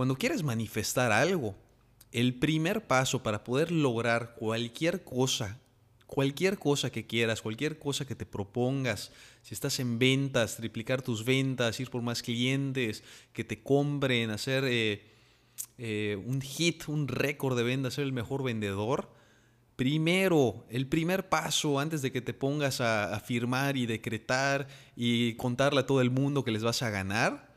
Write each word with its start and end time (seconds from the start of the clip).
Cuando 0.00 0.16
quieres 0.16 0.42
manifestar 0.42 1.12
algo, 1.12 1.54
el 2.10 2.32
primer 2.32 2.86
paso 2.86 3.22
para 3.22 3.44
poder 3.44 3.70
lograr 3.70 4.34
cualquier 4.34 5.04
cosa, 5.04 5.60
cualquier 6.06 6.58
cosa 6.58 6.88
que 6.90 7.06
quieras, 7.06 7.42
cualquier 7.42 7.78
cosa 7.78 8.06
que 8.06 8.14
te 8.14 8.24
propongas, 8.24 9.12
si 9.42 9.52
estás 9.52 9.78
en 9.78 9.98
ventas, 9.98 10.56
triplicar 10.56 11.02
tus 11.02 11.26
ventas, 11.26 11.80
ir 11.80 11.90
por 11.90 12.00
más 12.00 12.22
clientes, 12.22 13.04
que 13.34 13.44
te 13.44 13.62
compren, 13.62 14.30
hacer 14.30 14.64
eh, 14.64 15.02
eh, 15.76 16.16
un 16.24 16.40
hit, 16.40 16.88
un 16.88 17.06
récord 17.06 17.54
de 17.54 17.64
ventas, 17.64 17.92
ser 17.92 18.04
el 18.04 18.14
mejor 18.14 18.42
vendedor, 18.42 19.10
primero, 19.76 20.64
el 20.70 20.86
primer 20.86 21.28
paso 21.28 21.78
antes 21.78 22.00
de 22.00 22.10
que 22.10 22.22
te 22.22 22.32
pongas 22.32 22.80
a, 22.80 23.14
a 23.14 23.20
firmar 23.20 23.76
y 23.76 23.84
decretar 23.84 24.66
y 24.96 25.34
contarle 25.34 25.80
a 25.80 25.86
todo 25.86 26.00
el 26.00 26.10
mundo 26.10 26.42
que 26.42 26.52
les 26.52 26.62
vas 26.62 26.82
a 26.82 26.88
ganar, 26.88 27.49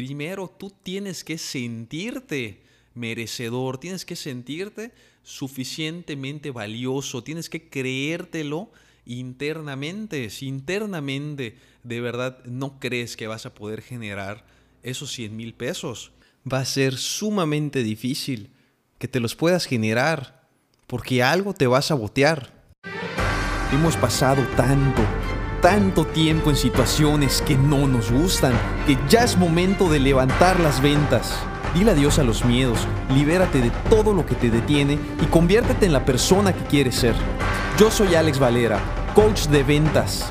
primero 0.00 0.48
tú 0.48 0.72
tienes 0.82 1.24
que 1.24 1.36
sentirte 1.36 2.62
merecedor, 2.94 3.78
tienes 3.78 4.06
que 4.06 4.16
sentirte 4.16 4.92
suficientemente 5.22 6.50
valioso, 6.50 7.22
tienes 7.22 7.50
que 7.50 7.68
creértelo 7.68 8.72
internamente. 9.04 10.30
Si 10.30 10.46
internamente 10.46 11.58
de 11.82 12.00
verdad 12.00 12.42
no 12.46 12.80
crees 12.80 13.14
que 13.14 13.26
vas 13.26 13.44
a 13.44 13.52
poder 13.52 13.82
generar 13.82 14.46
esos 14.82 15.12
100 15.12 15.36
mil 15.36 15.52
pesos, 15.52 16.12
va 16.50 16.60
a 16.60 16.64
ser 16.64 16.96
sumamente 16.96 17.82
difícil 17.82 18.48
que 18.98 19.06
te 19.06 19.20
los 19.20 19.36
puedas 19.36 19.66
generar, 19.66 20.48
porque 20.86 21.22
algo 21.22 21.52
te 21.52 21.66
va 21.66 21.78
a 21.78 21.82
sabotear. 21.82 22.54
Hemos 23.70 23.98
pasado 23.98 24.42
tanto, 24.56 25.02
tanto 25.60 26.06
tiempo 26.06 26.50
en 26.50 26.56
situaciones 26.56 27.42
que 27.42 27.56
no 27.56 27.86
nos 27.86 28.10
gustan, 28.10 28.52
que 28.86 28.98
ya 29.08 29.24
es 29.24 29.36
momento 29.36 29.88
de 29.88 30.00
levantar 30.00 30.58
las 30.60 30.80
ventas. 30.80 31.38
Dile 31.74 31.92
adiós 31.92 32.18
a 32.18 32.24
los 32.24 32.44
miedos, 32.44 32.86
libérate 33.14 33.60
de 33.60 33.70
todo 33.88 34.12
lo 34.12 34.26
que 34.26 34.34
te 34.34 34.50
detiene 34.50 34.98
y 35.22 35.26
conviértete 35.26 35.86
en 35.86 35.92
la 35.92 36.04
persona 36.04 36.52
que 36.52 36.64
quieres 36.64 36.96
ser. 36.96 37.14
Yo 37.78 37.90
soy 37.90 38.14
Alex 38.14 38.38
Valera, 38.38 38.80
coach 39.14 39.46
de 39.46 39.62
ventas. 39.62 40.30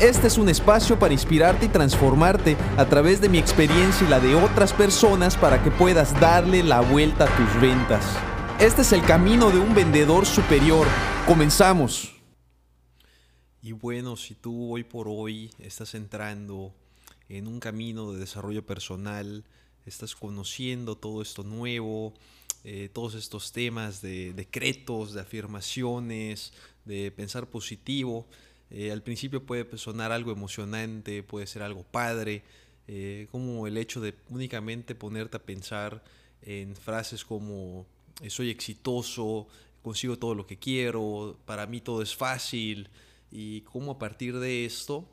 Este 0.00 0.28
es 0.28 0.38
un 0.38 0.48
espacio 0.48 0.98
para 0.98 1.12
inspirarte 1.12 1.66
y 1.66 1.68
transformarte 1.68 2.56
a 2.76 2.84
través 2.84 3.20
de 3.20 3.28
mi 3.28 3.38
experiencia 3.38 4.06
y 4.06 4.10
la 4.10 4.20
de 4.20 4.34
otras 4.36 4.72
personas 4.72 5.36
para 5.36 5.62
que 5.62 5.70
puedas 5.70 6.18
darle 6.20 6.62
la 6.62 6.80
vuelta 6.80 7.24
a 7.24 7.36
tus 7.36 7.60
ventas. 7.60 8.04
Este 8.60 8.82
es 8.82 8.92
el 8.92 9.02
camino 9.02 9.50
de 9.50 9.58
un 9.58 9.74
vendedor 9.74 10.24
superior. 10.24 10.86
Comenzamos. 11.26 12.17
Y 13.68 13.72
bueno, 13.72 14.16
si 14.16 14.34
tú 14.34 14.72
hoy 14.72 14.82
por 14.82 15.08
hoy 15.08 15.50
estás 15.58 15.94
entrando 15.94 16.72
en 17.28 17.46
un 17.46 17.60
camino 17.60 18.10
de 18.10 18.18
desarrollo 18.18 18.64
personal, 18.64 19.44
estás 19.84 20.16
conociendo 20.16 20.96
todo 20.96 21.20
esto 21.20 21.42
nuevo, 21.42 22.14
eh, 22.64 22.88
todos 22.90 23.14
estos 23.14 23.52
temas 23.52 24.00
de 24.00 24.32
decretos, 24.32 25.12
de 25.12 25.20
afirmaciones, 25.20 26.54
de 26.86 27.10
pensar 27.10 27.46
positivo. 27.50 28.26
Eh, 28.70 28.90
al 28.90 29.02
principio 29.02 29.44
puede 29.44 29.76
sonar 29.76 30.12
algo 30.12 30.32
emocionante, 30.32 31.22
puede 31.22 31.46
ser 31.46 31.60
algo 31.60 31.82
padre, 31.82 32.44
eh, 32.86 33.26
como 33.30 33.66
el 33.66 33.76
hecho 33.76 34.00
de 34.00 34.14
únicamente 34.30 34.94
ponerte 34.94 35.36
a 35.36 35.42
pensar 35.42 36.02
en 36.40 36.74
frases 36.74 37.22
como 37.22 37.84
soy 38.28 38.48
exitoso, 38.48 39.46
consigo 39.82 40.16
todo 40.16 40.34
lo 40.34 40.46
que 40.46 40.56
quiero, 40.56 41.36
para 41.44 41.66
mí 41.66 41.82
todo 41.82 42.00
es 42.00 42.16
fácil, 42.16 42.88
y 43.30 43.62
cómo 43.62 43.92
a 43.92 43.98
partir 43.98 44.38
de 44.38 44.64
esto 44.64 45.08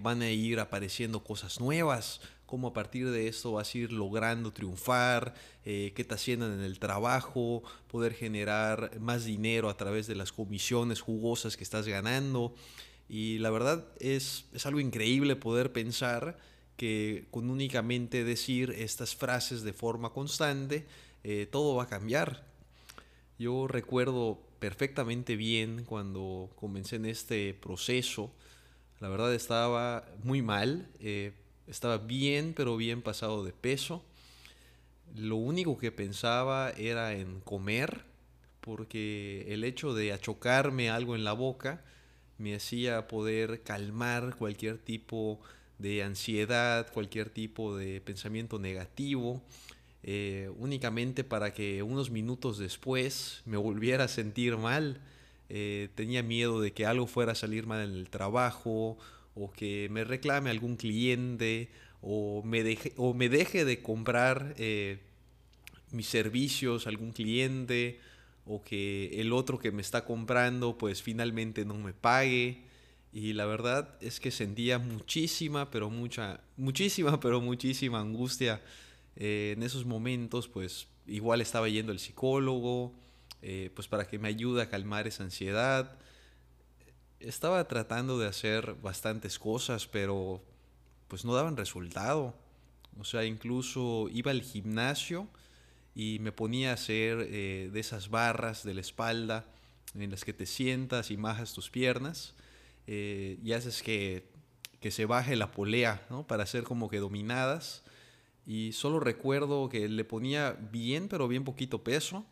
van 0.00 0.22
a 0.22 0.30
ir 0.30 0.58
apareciendo 0.58 1.22
cosas 1.22 1.60
nuevas, 1.60 2.20
cómo 2.46 2.68
a 2.68 2.72
partir 2.72 3.10
de 3.10 3.28
esto 3.28 3.52
vas 3.52 3.74
a 3.74 3.78
ir 3.78 3.92
logrando 3.92 4.52
triunfar, 4.52 5.34
eh, 5.64 5.92
qué 5.94 6.04
te 6.04 6.14
haciendo 6.14 6.52
en 6.52 6.60
el 6.60 6.78
trabajo, 6.78 7.62
poder 7.88 8.14
generar 8.14 8.98
más 9.00 9.24
dinero 9.24 9.68
a 9.68 9.76
través 9.76 10.06
de 10.06 10.14
las 10.14 10.32
comisiones 10.32 11.00
jugosas 11.00 11.56
que 11.56 11.64
estás 11.64 11.86
ganando. 11.86 12.54
Y 13.08 13.38
la 13.38 13.50
verdad 13.50 13.84
es, 13.98 14.46
es 14.52 14.64
algo 14.66 14.80
increíble 14.80 15.36
poder 15.36 15.72
pensar 15.72 16.38
que 16.76 17.26
con 17.30 17.50
únicamente 17.50 18.24
decir 18.24 18.70
estas 18.70 19.16
frases 19.16 19.62
de 19.62 19.72
forma 19.72 20.10
constante, 20.10 20.86
eh, 21.24 21.46
todo 21.50 21.74
va 21.74 21.84
a 21.84 21.88
cambiar. 21.88 22.46
Yo 23.38 23.66
recuerdo 23.66 24.45
perfectamente 24.58 25.36
bien 25.36 25.84
cuando 25.84 26.50
comencé 26.56 26.96
en 26.96 27.06
este 27.06 27.54
proceso, 27.54 28.32
la 29.00 29.08
verdad 29.08 29.34
estaba 29.34 30.04
muy 30.22 30.42
mal. 30.42 30.88
Eh, 31.00 31.32
estaba 31.66 31.98
bien, 31.98 32.54
pero 32.54 32.76
bien 32.76 33.02
pasado 33.02 33.44
de 33.44 33.52
peso. 33.52 34.04
Lo 35.14 35.36
único 35.36 35.78
que 35.78 35.92
pensaba 35.92 36.70
era 36.70 37.14
en 37.14 37.40
comer, 37.40 38.04
porque 38.60 39.46
el 39.48 39.64
hecho 39.64 39.94
de 39.94 40.12
achocarme 40.12 40.90
algo 40.90 41.14
en 41.14 41.24
la 41.24 41.32
boca 41.32 41.82
me 42.38 42.54
hacía 42.54 43.08
poder 43.08 43.62
calmar 43.62 44.36
cualquier 44.36 44.78
tipo 44.78 45.40
de 45.78 46.02
ansiedad, 46.02 46.90
cualquier 46.92 47.30
tipo 47.30 47.76
de 47.76 48.00
pensamiento 48.00 48.58
negativo, 48.58 49.42
eh, 50.08 50.52
únicamente 50.56 51.24
para 51.24 51.52
que 51.52 51.82
unos 51.82 52.10
minutos 52.10 52.58
después 52.58 53.42
me 53.44 53.56
volviera 53.56 54.04
a 54.04 54.08
sentir 54.08 54.56
mal. 54.56 55.00
Eh, 55.48 55.88
tenía 55.96 56.22
miedo 56.22 56.60
de 56.60 56.72
que 56.72 56.86
algo 56.86 57.08
fuera 57.08 57.32
a 57.32 57.34
salir 57.34 57.66
mal 57.66 57.82
en 57.82 57.92
el 57.92 58.08
trabajo 58.08 58.96
o 59.34 59.50
que 59.50 59.88
me 59.90 60.04
reclame 60.04 60.50
algún 60.50 60.76
cliente 60.76 61.70
o 62.02 62.40
me 62.44 62.62
deje, 62.62 62.92
o 62.96 63.14
me 63.14 63.28
deje 63.28 63.64
de 63.64 63.82
comprar 63.82 64.54
eh, 64.58 65.00
mis 65.90 66.06
servicios 66.06 66.86
algún 66.86 67.10
cliente 67.10 67.98
o 68.44 68.62
que 68.62 69.20
el 69.20 69.32
otro 69.32 69.58
que 69.58 69.72
me 69.72 69.82
está 69.82 70.04
comprando 70.04 70.78
pues 70.78 71.02
finalmente 71.02 71.64
no 71.64 71.74
me 71.74 71.92
pague 71.92 72.62
y 73.12 73.32
la 73.32 73.46
verdad 73.46 73.96
es 74.00 74.20
que 74.20 74.30
sentía 74.30 74.78
muchísima 74.78 75.68
pero 75.70 75.90
mucha 75.90 76.40
muchísima 76.56 77.18
pero 77.20 77.40
muchísima 77.40 77.98
angustia 77.98 78.60
eh, 79.16 79.54
en 79.56 79.62
esos 79.62 79.84
momentos 79.84 80.48
pues 80.48 80.88
igual 81.06 81.40
estaba 81.40 81.68
yendo 81.68 81.92
al 81.92 81.98
psicólogo 81.98 82.92
eh, 83.42 83.70
pues 83.74 83.88
para 83.88 84.06
que 84.06 84.18
me 84.18 84.28
ayude 84.28 84.62
a 84.62 84.68
calmar 84.68 85.06
esa 85.06 85.24
ansiedad 85.24 85.98
estaba 87.20 87.66
tratando 87.66 88.18
de 88.18 88.26
hacer 88.26 88.74
bastantes 88.82 89.38
cosas, 89.38 89.86
pero 89.86 90.42
pues 91.08 91.24
no 91.24 91.34
daban 91.34 91.56
resultado. 91.56 92.34
O 92.98 93.04
sea, 93.04 93.24
incluso 93.24 94.08
iba 94.12 94.30
al 94.30 94.42
gimnasio 94.42 95.28
y 95.94 96.18
me 96.20 96.32
ponía 96.32 96.70
a 96.70 96.74
hacer 96.74 97.26
eh, 97.30 97.70
de 97.72 97.80
esas 97.80 98.10
barras 98.10 98.64
de 98.64 98.74
la 98.74 98.80
espalda 98.80 99.46
en 99.94 100.10
las 100.10 100.24
que 100.24 100.32
te 100.32 100.46
sientas 100.46 101.10
y 101.10 101.16
majas 101.16 101.54
tus 101.54 101.70
piernas 101.70 102.34
y 102.86 103.52
haces 103.52 103.82
que, 103.82 104.28
que, 104.78 104.92
se 104.92 105.06
baje 105.06 105.34
la 105.34 105.50
polea, 105.50 106.06
¿no? 106.08 106.24
Para 106.24 106.44
hacer 106.44 106.62
como 106.62 106.88
que 106.88 106.98
dominadas. 106.98 107.82
Y 108.46 108.72
solo 108.72 109.00
recuerdo 109.00 109.68
que 109.68 109.88
le 109.88 110.04
ponía 110.04 110.52
bien, 110.52 111.08
pero 111.08 111.26
bien 111.26 111.44
poquito 111.44 111.82
peso 111.82 112.24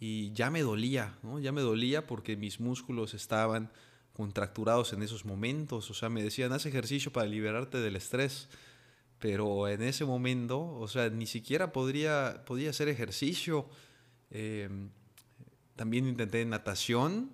y 0.00 0.32
ya 0.32 0.50
me 0.50 0.62
dolía, 0.62 1.16
¿no? 1.22 1.40
Ya 1.40 1.50
me 1.52 1.60
dolía 1.60 2.06
porque 2.06 2.36
mis 2.36 2.60
músculos 2.60 3.14
estaban 3.14 3.70
contracturados 4.12 4.92
en 4.92 5.02
esos 5.02 5.24
momentos. 5.24 5.90
O 5.90 5.94
sea, 5.94 6.08
me 6.08 6.22
decían, 6.22 6.52
haz 6.52 6.66
ejercicio 6.66 7.12
para 7.12 7.26
liberarte 7.26 7.78
del 7.78 7.96
estrés. 7.96 8.48
Pero 9.18 9.66
en 9.66 9.82
ese 9.82 10.04
momento, 10.04 10.60
o 10.60 10.86
sea, 10.86 11.10
ni 11.10 11.26
siquiera 11.26 11.72
podría, 11.72 12.44
podía 12.46 12.70
hacer 12.70 12.88
ejercicio. 12.88 13.68
Em, 14.30 14.90
también 15.74 16.06
intenté 16.06 16.44
natación 16.44 17.30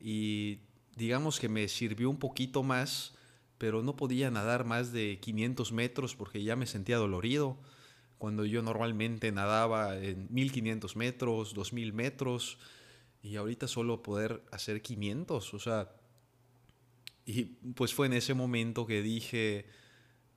y 0.00 0.58
digamos 0.96 1.40
que 1.40 1.48
me 1.48 1.66
sirvió 1.68 2.10
un 2.10 2.18
poquito 2.18 2.62
más, 2.62 3.14
pero 3.64 3.82
no 3.82 3.96
podía 3.96 4.30
nadar 4.30 4.66
más 4.66 4.92
de 4.92 5.18
500 5.20 5.72
metros 5.72 6.14
porque 6.14 6.44
ya 6.44 6.54
me 6.54 6.66
sentía 6.66 6.98
dolorido. 6.98 7.56
Cuando 8.18 8.44
yo 8.44 8.60
normalmente 8.60 9.32
nadaba 9.32 9.96
en 9.96 10.26
1500 10.28 10.94
metros, 10.96 11.54
2000 11.54 11.94
metros, 11.94 12.58
y 13.22 13.36
ahorita 13.36 13.66
solo 13.66 14.02
poder 14.02 14.42
hacer 14.52 14.82
500, 14.82 15.54
o 15.54 15.58
sea, 15.58 15.90
y 17.24 17.44
pues 17.74 17.94
fue 17.94 18.06
en 18.06 18.12
ese 18.12 18.34
momento 18.34 18.84
que 18.84 19.00
dije, 19.00 19.64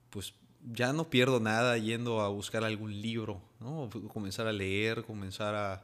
pues 0.09 0.33
ya 0.63 0.94
no 0.94 1.09
pierdo 1.09 1.41
nada 1.41 1.77
yendo 1.77 2.21
a 2.21 2.29
buscar 2.29 2.63
algún 2.63 3.01
libro, 3.01 3.41
¿no? 3.59 3.89
Comenzar 4.07 4.47
a 4.47 4.53
leer, 4.53 5.03
comenzar 5.03 5.53
a 5.53 5.83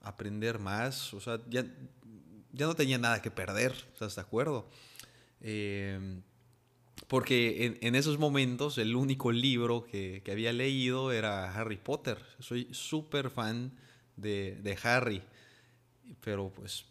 aprender 0.00 0.58
más, 0.58 1.14
o 1.14 1.20
sea, 1.20 1.38
ya, 1.48 1.64
ya 2.52 2.66
no 2.66 2.74
tenía 2.74 2.98
nada 2.98 3.22
que 3.22 3.30
perder, 3.30 3.72
¿estás 3.92 4.16
de 4.16 4.20
acuerdo? 4.20 4.68
Em, 5.40 6.22
porque 7.08 7.66
en, 7.66 7.78
en, 7.80 7.94
esos 7.94 8.18
momentos 8.18 8.78
el 8.78 8.96
único 8.96 9.32
libro 9.32 9.84
que, 9.84 10.22
que, 10.24 10.32
había 10.32 10.52
leído 10.52 11.12
era 11.12 11.52
Harry 11.54 11.76
Potter. 11.76 12.18
Soy 12.38 12.68
súper 12.70 13.30
fan 13.30 13.72
de, 14.16 14.58
de 14.62 14.78
Harry, 14.82 15.22
pero 16.20 16.50
pues 16.50 16.86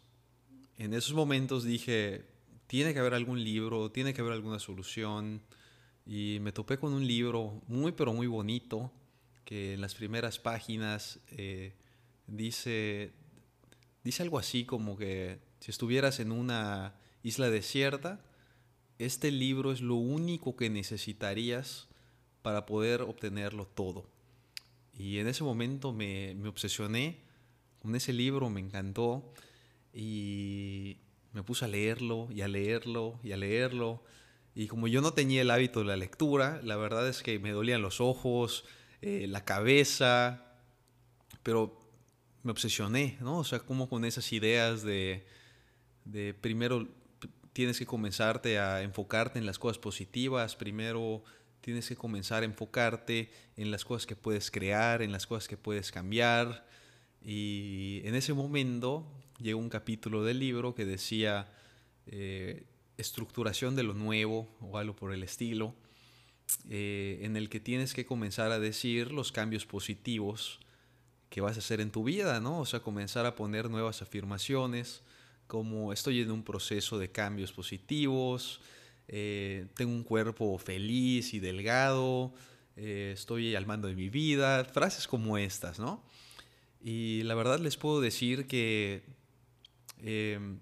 en 0.77 0.93
esos 0.93 1.13
momentos 1.13 1.63
dije, 1.63 2.25
tiene 2.67 2.93
que 2.93 2.99
haber 2.99 3.13
algún 3.13 3.43
libro, 3.43 3.91
tiene 3.91 4.13
que 4.13 4.21
haber 4.21 4.33
alguna 4.33 4.59
solución. 4.59 5.41
Y 6.05 6.39
me 6.41 6.51
topé 6.51 6.77
con 6.77 6.93
un 6.93 7.05
libro 7.05 7.61
muy, 7.67 7.91
pero 7.91 8.13
muy 8.13 8.27
bonito, 8.27 8.91
que 9.45 9.73
en 9.73 9.81
las 9.81 9.93
primeras 9.93 10.39
páginas 10.39 11.19
eh, 11.31 11.73
dice, 12.27 13.11
dice 14.03 14.23
algo 14.23 14.39
así 14.39 14.65
como 14.65 14.97
que 14.97 15.39
si 15.59 15.69
estuvieras 15.69 16.19
en 16.19 16.31
una 16.31 16.95
isla 17.23 17.49
desierta, 17.49 18.21
este 19.05 19.31
libro 19.31 19.71
es 19.71 19.81
lo 19.81 19.95
único 19.95 20.55
que 20.55 20.69
necesitarías 20.69 21.87
para 22.41 22.65
poder 22.65 23.01
obtenerlo 23.01 23.65
todo. 23.65 24.05
Y 24.97 25.17
en 25.19 25.27
ese 25.27 25.43
momento 25.43 25.93
me, 25.93 26.35
me 26.35 26.49
obsesioné 26.49 27.17
con 27.81 27.95
ese 27.95 28.13
libro, 28.13 28.49
me 28.49 28.59
encantó 28.59 29.33
y 29.93 30.97
me 31.33 31.43
puse 31.43 31.65
a 31.65 31.67
leerlo 31.67 32.27
y 32.31 32.41
a 32.41 32.47
leerlo 32.47 33.19
y 33.23 33.31
a 33.31 33.37
leerlo. 33.37 34.03
Y 34.53 34.67
como 34.67 34.87
yo 34.87 35.01
no 35.01 35.13
tenía 35.13 35.41
el 35.41 35.51
hábito 35.51 35.79
de 35.79 35.85
la 35.85 35.97
lectura, 35.97 36.59
la 36.63 36.75
verdad 36.75 37.07
es 37.07 37.23
que 37.23 37.39
me 37.39 37.51
dolían 37.51 37.81
los 37.81 38.01
ojos, 38.01 38.65
eh, 39.01 39.25
la 39.27 39.45
cabeza, 39.45 40.45
pero 41.41 41.79
me 42.43 42.51
obsesioné, 42.51 43.17
¿no? 43.21 43.39
O 43.39 43.43
sea, 43.43 43.59
como 43.59 43.87
con 43.89 44.05
esas 44.05 44.31
ideas 44.33 44.83
de, 44.83 45.25
de 46.05 46.33
primero 46.33 46.87
tienes 47.53 47.77
que 47.79 47.85
comenzarte 47.85 48.59
a 48.59 48.81
enfocarte 48.81 49.39
en 49.39 49.45
las 49.45 49.59
cosas 49.59 49.77
positivas, 49.77 50.55
primero 50.55 51.23
tienes 51.61 51.87
que 51.87 51.95
comenzar 51.95 52.43
a 52.43 52.45
enfocarte 52.45 53.31
en 53.55 53.71
las 53.71 53.85
cosas 53.85 54.07
que 54.07 54.15
puedes 54.15 54.51
crear, 54.51 55.01
en 55.01 55.11
las 55.11 55.27
cosas 55.27 55.47
que 55.47 55.57
puedes 55.57 55.91
cambiar. 55.91 56.67
Y 57.23 58.01
en 58.03 58.15
ese 58.15 58.33
momento 58.33 59.05
llegó 59.37 59.59
un 59.59 59.69
capítulo 59.69 60.23
del 60.23 60.39
libro 60.39 60.73
que 60.73 60.85
decía 60.85 61.53
eh, 62.07 62.65
estructuración 62.97 63.75
de 63.75 63.83
lo 63.83 63.93
nuevo 63.93 64.49
o 64.59 64.77
algo 64.77 64.95
por 64.95 65.13
el 65.13 65.23
estilo, 65.23 65.75
eh, 66.69 67.19
en 67.21 67.37
el 67.37 67.49
que 67.49 67.59
tienes 67.59 67.93
que 67.93 68.05
comenzar 68.05 68.51
a 68.51 68.59
decir 68.59 69.11
los 69.11 69.31
cambios 69.31 69.65
positivos 69.65 70.59
que 71.29 71.41
vas 71.41 71.55
a 71.55 71.59
hacer 71.59 71.79
en 71.79 71.91
tu 71.91 72.03
vida, 72.03 72.39
¿no? 72.41 72.59
O 72.59 72.65
sea, 72.65 72.81
comenzar 72.81 73.25
a 73.25 73.35
poner 73.35 73.69
nuevas 73.69 74.01
afirmaciones, 74.01 75.01
como 75.51 75.91
estoy 75.91 76.21
en 76.21 76.31
un 76.31 76.43
proceso 76.43 76.97
de 76.97 77.11
cambios 77.11 77.51
positivos, 77.51 78.61
eh, 79.09 79.67
tengo 79.75 79.91
un 79.91 80.03
cuerpo 80.03 80.57
feliz 80.57 81.33
y 81.33 81.39
delgado, 81.39 82.33
estoy 82.77 83.53
al 83.55 83.65
mando 83.65 83.89
de 83.89 83.95
mi 83.95 84.07
vida, 84.07 84.63
frases 84.63 85.07
como 85.07 85.37
estas, 85.37 85.77
¿no? 85.77 86.03
Y 86.81 87.21
la 87.23 87.35
verdad 87.35 87.59
les 87.59 87.75
puedo 87.75 87.99
decir 87.99 88.47
que 88.47 89.03
Em, 90.03 90.59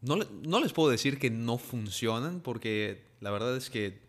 no, 0.00 0.16
no, 0.16 0.60
les 0.60 0.72
puedo 0.72 0.90
decir 0.90 1.18
que 1.18 1.30
no 1.30 1.58
funcionan, 1.58 2.40
porque 2.40 3.02
la 3.20 3.30
verdad 3.30 3.56
es 3.56 3.68
que 3.68 4.00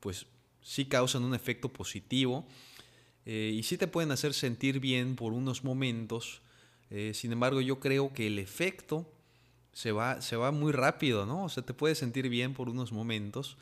pues 0.00 0.26
sí 0.62 0.86
causan 0.86 1.24
un 1.24 1.34
efecto 1.34 1.72
positivo 1.72 2.46
eh, 3.26 3.52
y 3.54 3.62
sí 3.62 3.76
te 3.76 3.86
pueden 3.86 4.10
hacer 4.12 4.32
sentir 4.34 4.80
bien 4.80 5.14
por 5.16 5.32
unos 5.32 5.62
momentos. 5.62 6.40
Eh, 6.90 7.12
sin 7.14 7.32
embargo, 7.32 7.60
yo 7.60 7.80
creo 7.80 8.12
que 8.12 8.28
el 8.28 8.38
efecto 8.38 9.12
se 9.76 9.92
va, 9.92 10.22
se 10.22 10.36
va 10.36 10.52
muy 10.52 10.72
rápido, 10.72 11.26
¿no? 11.26 11.44
O 11.44 11.48
sea, 11.50 11.62
te 11.62 11.74
puedes 11.74 11.98
sentir 11.98 12.30
bien 12.30 12.54
por 12.54 12.70
unos 12.70 12.92
momentos, 12.92 13.58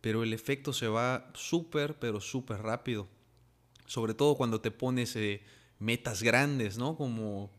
pero 0.00 0.22
el 0.22 0.32
efecto 0.32 0.72
se 0.72 0.88
va 0.88 1.30
súper, 1.34 1.98
pero 1.98 2.22
súper 2.22 2.62
rápido. 2.62 3.06
Sobre 3.84 4.14
todo 4.14 4.34
cuando 4.34 4.62
te 4.62 4.70
pones 4.70 5.14
eh, 5.16 5.42
metas 5.78 6.22
grandes, 6.22 6.78
¿no? 6.78 6.96
Como 6.96 7.44
o 7.44 7.50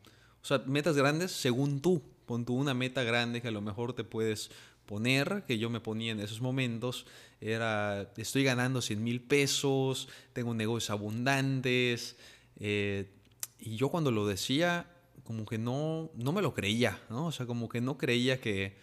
sea, 0.42 0.64
metas 0.66 0.96
grandes 0.96 1.32
según 1.34 1.82
tú. 1.82 2.02
Pon 2.26 2.46
tú 2.46 2.56
una 2.56 2.74
meta 2.74 3.04
grande 3.04 3.44
que 3.44 3.50
a 3.50 3.52
lo 3.52 3.62
mejor 3.62 3.94
te 3.94 4.04
puedes 4.04 4.50
poner, 4.88 5.44
que 5.48 5.60
yo 5.60 5.70
me 5.70 5.80
ponía 5.80 6.12
en 6.12 6.20
esos 6.20 6.42
momentos, 6.42 7.06
era, 7.42 8.12
estoy 8.18 8.44
ganando 8.44 8.82
100 8.82 9.04
mil 9.04 9.22
pesos, 9.22 10.10
tengo 10.34 10.56
negocios 10.56 10.90
abundantes. 10.90 12.18
Eh, 12.60 13.12
y 13.60 13.76
yo 13.76 13.90
cuando 13.90 14.10
lo 14.10 14.26
decía, 14.26 14.88
como 15.30 15.46
que 15.46 15.60
no, 15.60 16.10
no 16.16 16.32
me 16.32 16.42
lo 16.42 16.56
creía, 16.56 17.00
¿no? 17.08 17.28
O 17.28 17.32
sea, 17.32 17.46
como 17.46 17.70
que 17.70 17.82
no 17.82 18.00
creía 18.00 18.42
que, 18.42 18.76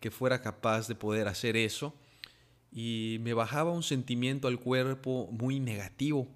que 0.00 0.10
fuera 0.10 0.40
capaz 0.40 0.88
de 0.88 0.94
poder 0.94 1.28
hacer 1.28 1.58
eso. 1.58 1.94
Y 2.72 3.18
me 3.20 3.34
bajaba 3.34 3.72
un 3.72 3.82
sentimiento 3.82 4.48
al 4.48 4.58
cuerpo 4.58 5.28
muy 5.30 5.60
negativo. 5.60 6.26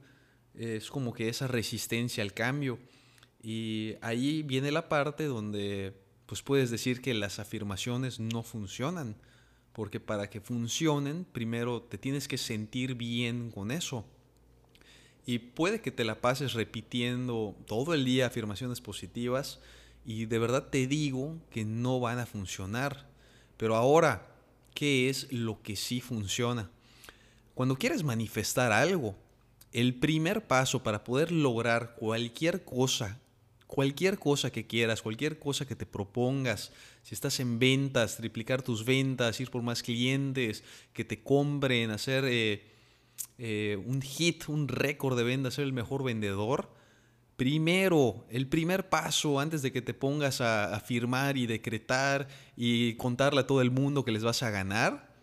Es 0.53 0.91
como 0.91 1.15
que 1.15 1.31
esa 1.31 1.47
resistencia 1.47 2.23
al 2.23 2.35
cambio. 2.35 2.79
Y 3.43 3.95
ahí 4.03 4.43
viene 4.43 4.71
la 4.71 4.91
parte 4.91 5.25
donde 5.25 5.95
pues 6.27 6.43
puedes 6.43 6.71
decir 6.71 7.01
que 7.01 7.15
las 7.15 7.39
afirmaciones 7.39 8.21
no 8.21 8.43
funcionan, 8.43 9.17
porque 9.73 9.99
para 9.99 10.29
que 10.29 10.43
funcionen, 10.43 11.25
primero 11.25 11.81
te 11.81 11.97
tienes 11.97 12.29
que 12.29 12.37
sentir 12.37 12.97
bien 12.97 13.51
con 13.51 13.71
eso. 13.71 14.05
Y 15.27 15.39
puede 15.39 15.81
que 15.81 15.91
te 15.91 16.05
la 16.05 16.21
pases 16.21 16.53
repitiendo 16.53 17.57
todo 17.67 17.95
el 17.95 18.05
día 18.05 18.27
afirmaciones 18.27 18.81
positivas 18.81 19.61
y 20.05 20.27
de 20.27 20.39
verdad 20.39 20.69
te 20.69 20.87
digo 20.87 21.39
que 21.51 21.65
no 21.65 22.01
van 22.01 22.19
a 22.19 22.27
funcionar. 22.27 23.07
Pero 23.57 23.77
ahora, 23.77 24.27
¿qué 24.75 25.09
es 25.09 25.33
lo 25.33 25.63
que 25.63 25.77
sí 25.77 26.01
funciona? 26.01 26.71
Cuando 27.55 27.77
quieres 27.77 28.03
manifestar 28.03 28.73
algo, 28.73 29.17
el 29.73 29.95
primer 29.95 30.47
paso 30.47 30.83
para 30.83 31.05
poder 31.05 31.33
lograr 31.33 31.95
cualquier 31.95 32.65
cosa 32.65 33.19
cualquier 33.75 34.21
cosa 34.21 34.53
que 34.53 34.69
quieras, 34.69 35.03
cualquier 35.03 35.41
cosa 35.41 35.67
que 35.67 35.75
te 35.75 35.85
propongas, 35.85 36.71
si 37.03 37.13
estás 37.13 37.41
en 37.41 37.59
ventas, 37.59 38.17
triplicar 38.17 38.63
tus 38.63 38.85
ventas, 38.85 39.41
ir 39.41 39.51
por 39.51 39.63
más 39.63 39.83
clientes, 39.83 40.63
que 40.93 41.05
te 41.05 41.25
compren, 41.25 41.91
hacer 41.91 42.25
eh, 42.25 42.63
eh, 43.39 43.79
un 43.87 44.03
hit, 44.03 44.49
un 44.49 44.69
récord 44.69 45.17
de 45.17 45.25
ventas, 45.25 45.55
ser 45.55 45.65
el 45.65 45.73
mejor 45.73 46.05
vendedor, 46.05 46.71
primero, 47.37 48.25
el 48.31 48.47
primer 48.49 48.89
paso 48.89 49.41
antes 49.41 49.63
de 49.63 49.73
que 49.73 49.83
te 49.83 49.95
pongas 49.95 50.41
a, 50.41 50.75
a 50.75 50.81
firmar 50.81 51.37
y 51.37 51.47
decretar 51.47 52.29
y 52.57 52.95
contarle 52.95 53.41
a 53.41 53.47
todo 53.47 53.61
el 53.61 53.71
mundo 53.71 54.05
que 54.05 54.13
les 54.13 54.23
vas 54.23 54.43
a 54.43 54.51
ganar, 54.51 55.15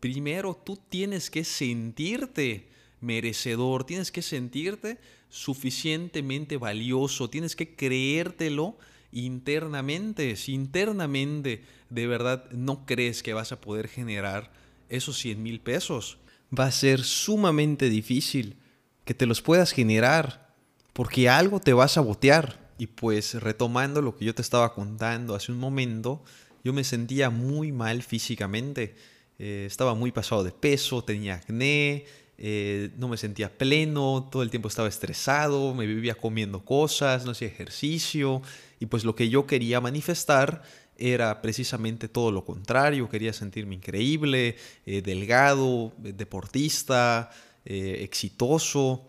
primero 0.00 0.54
tú 0.54 0.78
tienes 0.88 1.30
que 1.30 1.44
sentirte 1.44 2.68
merecedor, 3.00 3.84
tienes 3.84 4.10
que 4.10 4.22
sentirte 4.22 4.98
suficientemente 5.28 6.56
valioso, 6.56 7.30
tienes 7.30 7.56
que 7.56 7.74
creértelo 7.74 8.76
internamente. 9.12 10.36
Si 10.36 10.52
internamente 10.52 11.62
de 11.88 12.06
verdad 12.06 12.50
no 12.50 12.86
crees 12.86 13.22
que 13.22 13.34
vas 13.34 13.52
a 13.52 13.60
poder 13.60 13.88
generar 13.88 14.52
esos 14.88 15.18
100 15.18 15.42
mil 15.42 15.60
pesos, 15.60 16.18
va 16.56 16.66
a 16.66 16.72
ser 16.72 17.02
sumamente 17.04 17.88
difícil 17.88 18.56
que 19.04 19.14
te 19.14 19.26
los 19.26 19.42
puedas 19.42 19.72
generar 19.72 20.54
porque 20.92 21.28
algo 21.28 21.60
te 21.60 21.72
va 21.72 21.84
a 21.84 21.88
sabotear. 21.88 22.70
Y 22.78 22.86
pues 22.86 23.34
retomando 23.34 24.00
lo 24.00 24.16
que 24.16 24.24
yo 24.24 24.34
te 24.34 24.42
estaba 24.42 24.74
contando 24.74 25.34
hace 25.34 25.52
un 25.52 25.58
momento, 25.58 26.22
yo 26.64 26.72
me 26.72 26.84
sentía 26.84 27.28
muy 27.28 27.72
mal 27.72 28.02
físicamente. 28.02 28.94
Eh, 29.38 29.64
estaba 29.66 29.94
muy 29.94 30.12
pasado 30.12 30.44
de 30.44 30.52
peso, 30.52 31.04
tenía 31.04 31.34
acné, 31.34 32.06
eh, 32.38 32.90
no 32.96 33.08
me 33.08 33.18
sentía 33.18 33.56
pleno, 33.56 34.28
todo 34.32 34.42
el 34.42 34.50
tiempo 34.50 34.68
estaba 34.68 34.88
estresado, 34.88 35.74
me 35.74 35.86
vivía 35.86 36.14
comiendo 36.14 36.64
cosas, 36.64 37.26
no 37.26 37.32
hacía 37.32 37.48
ejercicio 37.48 38.40
y 38.78 38.86
pues 38.86 39.04
lo 39.04 39.14
que 39.14 39.28
yo 39.28 39.46
quería 39.46 39.80
manifestar 39.82 40.62
era 41.00 41.42
precisamente 41.42 42.08
todo 42.08 42.30
lo 42.30 42.44
contrario, 42.44 43.08
quería 43.08 43.32
sentirme 43.32 43.74
increíble, 43.74 44.56
eh, 44.86 45.02
delgado, 45.02 45.92
eh, 46.04 46.12
deportista, 46.12 47.30
exitoso. 47.64 49.06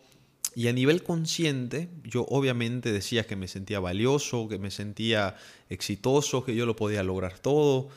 Y 0.55 0.67
a 0.67 0.73
nivel 0.73 1.03
consciente, 1.03 1.89
yo 2.03 2.25
obviamente 2.27 2.91
decía 2.91 3.25
que 3.25 3.37
me 3.37 3.47
sentía 3.47 3.79
valioso, 3.79 4.49
que 4.49 4.59
me 4.59 4.71
sentía 4.71 5.37
exitoso, 5.69 6.43
que 6.43 6.55
yo 6.55 6.65
lo 6.65 6.75
podía 6.75 7.03
lograr 7.03 7.39
todo, 7.39 7.87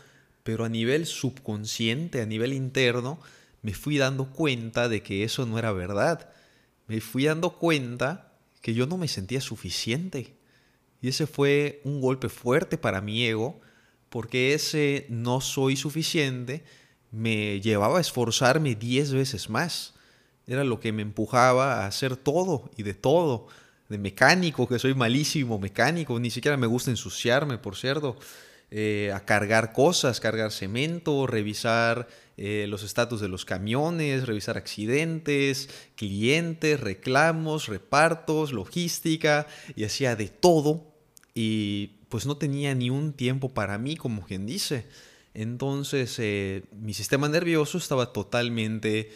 pero 0.44 0.64
a 0.64 0.68
nivel 0.68 1.06
subconsciente, 1.06 2.20
a 2.20 2.26
nivel 2.26 2.52
interno, 2.52 3.18
me 3.62 3.74
fui 3.74 3.98
dando 3.98 4.30
cuenta 4.30 4.88
de 4.88 5.02
que 5.02 5.24
eso 5.24 5.46
no 5.46 5.58
era 5.58 5.72
verdad. 5.72 6.30
Me 6.86 7.00
fui 7.00 7.24
dando 7.24 7.58
cuenta 7.58 8.34
que 8.60 8.74
yo 8.74 8.86
no 8.86 8.96
me 8.96 9.08
sentía 9.08 9.40
suficiente. 9.40 10.34
Y 11.00 11.08
ese 11.08 11.26
fue 11.26 11.80
un 11.84 12.00
golpe 12.00 12.28
fuerte 12.28 12.78
para 12.78 13.00
mi 13.00 13.24
ego, 13.26 13.60
porque 14.14 14.54
ese 14.54 15.06
no 15.08 15.40
soy 15.40 15.74
suficiente 15.74 16.62
me 17.10 17.60
llevaba 17.60 17.98
a 17.98 18.00
esforzarme 18.00 18.76
diez 18.76 19.10
veces 19.10 19.50
más. 19.50 19.94
Era 20.46 20.62
lo 20.62 20.78
que 20.78 20.92
me 20.92 21.02
empujaba 21.02 21.80
a 21.82 21.86
hacer 21.88 22.16
todo 22.16 22.70
y 22.76 22.84
de 22.84 22.94
todo. 22.94 23.48
De 23.88 23.98
mecánico, 23.98 24.68
que 24.68 24.78
soy 24.78 24.94
malísimo 24.94 25.58
mecánico, 25.58 26.20
ni 26.20 26.30
siquiera 26.30 26.56
me 26.56 26.68
gusta 26.68 26.92
ensuciarme, 26.92 27.58
por 27.58 27.74
cierto. 27.74 28.16
Eh, 28.70 29.10
a 29.12 29.18
cargar 29.24 29.72
cosas, 29.72 30.20
cargar 30.20 30.52
cemento, 30.52 31.26
revisar 31.26 32.06
eh, 32.36 32.66
los 32.68 32.84
estatus 32.84 33.20
de 33.20 33.26
los 33.26 33.44
camiones, 33.44 34.28
revisar 34.28 34.56
accidentes, 34.56 35.70
clientes, 35.96 36.78
reclamos, 36.78 37.66
repartos, 37.66 38.52
logística, 38.52 39.48
y 39.74 39.82
hacía 39.82 40.14
de 40.14 40.28
todo. 40.28 40.93
Y 41.34 41.88
pues 42.08 42.26
no 42.26 42.36
tenía 42.36 42.74
ni 42.74 42.90
un 42.90 43.12
tiempo 43.12 43.52
para 43.52 43.76
mí, 43.76 43.96
como 43.96 44.24
quien 44.24 44.46
dice. 44.46 44.86
Entonces 45.34 46.20
mi 46.72 46.94
sistema 46.94 47.28
nervioso 47.28 47.76
estaba 47.76 48.12
totalmente 48.12 49.10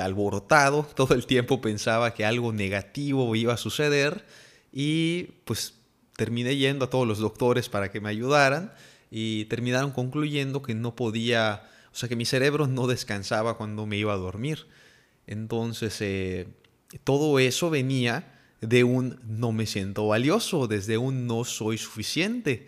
alborotado, 0.00 0.86
todo 0.94 1.14
el 1.14 1.26
tiempo 1.26 1.60
pensaba 1.62 2.12
que 2.12 2.26
algo 2.26 2.52
negativo 2.52 3.34
iba 3.34 3.54
a 3.54 3.56
suceder 3.56 4.26
y 4.72 5.28
pues 5.44 5.74
terminé 6.16 6.56
yendo 6.56 6.84
a 6.84 6.90
todos 6.90 7.06
los 7.06 7.18
doctores 7.18 7.68
para 7.68 7.90
que 7.90 8.00
me 8.00 8.08
ayudaran 8.08 8.72
y 9.10 9.44
terminaron 9.46 9.92
concluyendo 9.92 10.62
que 10.62 10.74
no 10.74 10.96
podía, 10.96 11.62
o 11.92 11.96
sea, 11.96 12.08
que 12.08 12.16
mi 12.16 12.24
cerebro 12.24 12.66
no 12.66 12.86
descansaba 12.86 13.56
cuando 13.56 13.86
me 13.86 13.96
iba 13.96 14.12
a 14.12 14.16
dormir. 14.16 14.66
Entonces, 15.26 16.00
eh, 16.00 16.48
todo 17.04 17.38
eso 17.38 17.70
venía 17.70 18.33
de 18.66 18.84
un 18.84 19.18
no 19.26 19.52
me 19.52 19.66
siento 19.66 20.08
valioso, 20.08 20.66
desde 20.66 20.98
un 20.98 21.26
no 21.26 21.44
soy 21.44 21.78
suficiente. 21.78 22.66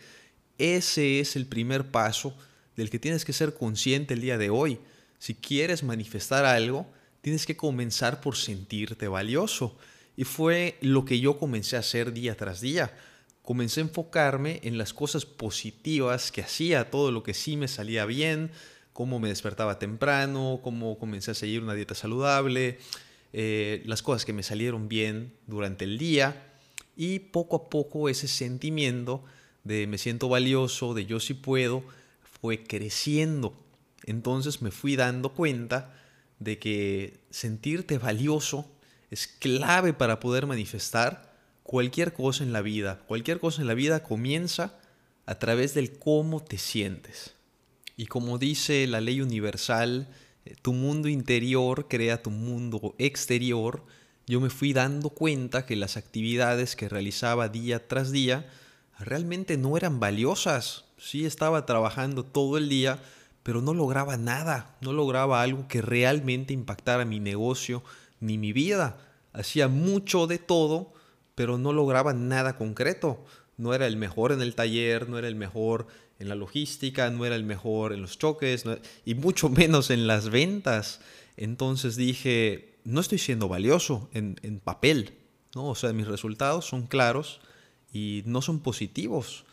Ese 0.58 1.20
es 1.20 1.36
el 1.36 1.46
primer 1.46 1.90
paso 1.90 2.36
del 2.76 2.90
que 2.90 2.98
tienes 2.98 3.24
que 3.24 3.32
ser 3.32 3.54
consciente 3.54 4.14
el 4.14 4.20
día 4.20 4.38
de 4.38 4.50
hoy. 4.50 4.78
Si 5.18 5.34
quieres 5.34 5.82
manifestar 5.82 6.44
algo, 6.44 6.86
tienes 7.20 7.46
que 7.46 7.56
comenzar 7.56 8.20
por 8.20 8.36
sentirte 8.36 9.08
valioso. 9.08 9.76
Y 10.16 10.24
fue 10.24 10.78
lo 10.80 11.04
que 11.04 11.20
yo 11.20 11.38
comencé 11.38 11.76
a 11.76 11.80
hacer 11.80 12.12
día 12.12 12.36
tras 12.36 12.60
día 12.60 12.92
comencé 13.46 13.80
a 13.80 13.84
enfocarme 13.84 14.58
en 14.64 14.76
las 14.76 14.92
cosas 14.92 15.24
positivas 15.24 16.32
que 16.32 16.42
hacía, 16.42 16.90
todo 16.90 17.12
lo 17.12 17.22
que 17.22 17.32
sí 17.32 17.56
me 17.56 17.68
salía 17.68 18.04
bien, 18.04 18.50
cómo 18.92 19.20
me 19.20 19.28
despertaba 19.28 19.78
temprano, 19.78 20.58
cómo 20.64 20.98
comencé 20.98 21.30
a 21.30 21.34
seguir 21.34 21.62
una 21.62 21.74
dieta 21.74 21.94
saludable, 21.94 22.80
eh, 23.33 23.83
las 23.87 24.02
cosas 24.02 24.25
que 24.25 24.33
me 24.33 24.42
salieron 24.42 24.88
bien 24.88 25.35
durante 25.47 25.85
el 25.85 25.99
día 25.99 26.52
y 26.97 27.18
poco 27.18 27.56
a 27.56 27.71
poco 27.71 28.09
ese 28.09 28.28
sentimiento 28.28 29.25
de 29.64 29.87
me 29.87 29.99
siento 29.99 30.28
valioso, 30.28 30.95
de 30.95 31.06
yo 31.06 31.21
sí 31.21 31.35
puedo, 31.35 31.85
fue 32.40 32.62
creciendo. 32.62 33.54
Entonces 34.04 34.62
me 34.62 34.71
fui 34.71 34.97
dando 34.97 35.35
cuenta 35.35 35.95
de 36.38 36.59
que 36.59 37.18
sentirte 37.30 37.99
valioso 37.99 38.71
es 39.11 39.26
clave 39.26 39.92
para 39.92 40.21
poder 40.21 40.47
manifestar 40.47 41.35
cualquier 41.62 42.12
cosa 42.12 42.45
en 42.45 42.52
la 42.52 42.62
vida, 42.62 43.00
cualquier 43.06 43.40
cosa 43.40 43.61
en 43.61 43.68
la 43.68 43.75
vida 43.75 44.02
comienza 44.02 44.78
a 45.26 45.38
través 45.38 45.75
del 45.75 45.99
cómo 45.99 46.42
te 46.42 46.59
sientes. 46.59 47.35
Y 47.97 48.06
como 48.06 48.38
dice 48.38 48.87
la 48.87 49.00
ley 49.00 49.21
universal, 49.21 50.09
tu 50.62 50.72
mundo 50.72 51.08
interior 51.08 51.88
crea 51.88 52.22
tu 52.22 52.30
mundo 52.30 52.94
exterior, 52.98 53.82
yo 54.26 54.40
me 54.40 54.50
fui 54.50 54.72
dando 54.72 55.10
cuenta 55.10 55.66
que 55.66 55.76
las 55.76 55.96
actividades 55.96 56.74
que 56.74 56.88
realizaba 56.88 57.48
día 57.48 57.86
tras 57.86 58.10
día 58.10 58.50
realmente 58.98 59.56
no 59.56 59.76
eran 59.76 60.00
valiosas. 60.00 60.84
Sí 60.98 61.24
estaba 61.24 61.66
trabajando 61.66 62.24
todo 62.24 62.58
el 62.58 62.68
día, 62.68 62.98
pero 63.42 63.62
no 63.62 63.74
lograba 63.74 64.16
nada, 64.16 64.76
no 64.80 64.92
lograba 64.92 65.42
algo 65.42 65.68
que 65.68 65.82
realmente 65.82 66.52
impactara 66.52 67.04
mi 67.04 67.20
negocio 67.20 67.84
ni 68.18 68.38
mi 68.38 68.52
vida. 68.52 68.98
Hacía 69.32 69.68
mucho 69.68 70.26
de 70.26 70.38
todo, 70.38 70.92
pero 71.34 71.58
no 71.58 71.72
lograba 71.72 72.12
nada 72.12 72.56
concreto. 72.56 73.24
No 73.58 73.74
era 73.74 73.86
el 73.86 73.96
mejor 73.96 74.32
en 74.32 74.42
el 74.42 74.54
taller, 74.54 75.08
no 75.08 75.18
era 75.18 75.28
el 75.28 75.36
mejor 75.36 75.86
en 76.18 76.28
la 76.28 76.35
logística, 76.35 77.11
no 77.11 77.25
era 77.25 77.37
el 77.37 77.44
mejor 77.44 77.92
en 77.92 78.02
los 78.02 78.18
choques 78.18 78.64
y 79.04 79.14
mucho 79.14 79.49
menos 79.50 79.90
en 79.90 80.06
las 80.06 80.30
ventas. 80.30 81.00
Entonces 81.37 81.96
dije, 81.96 82.76
no 82.85 83.00
estoy 83.00 83.18
siendo 83.18 83.49
valioso 83.49 84.08
en, 84.12 84.38
en 84.42 84.61
papel, 84.61 85.14
¿no? 85.54 85.68
O 85.68 85.75
sea, 85.75 85.92
mis 85.92 86.06
resultados 86.06 86.64
son 86.64 86.87
claros 86.87 87.40
y 87.92 88.23
no 88.26 88.42
son 88.42 88.61
positivos. 88.61 89.44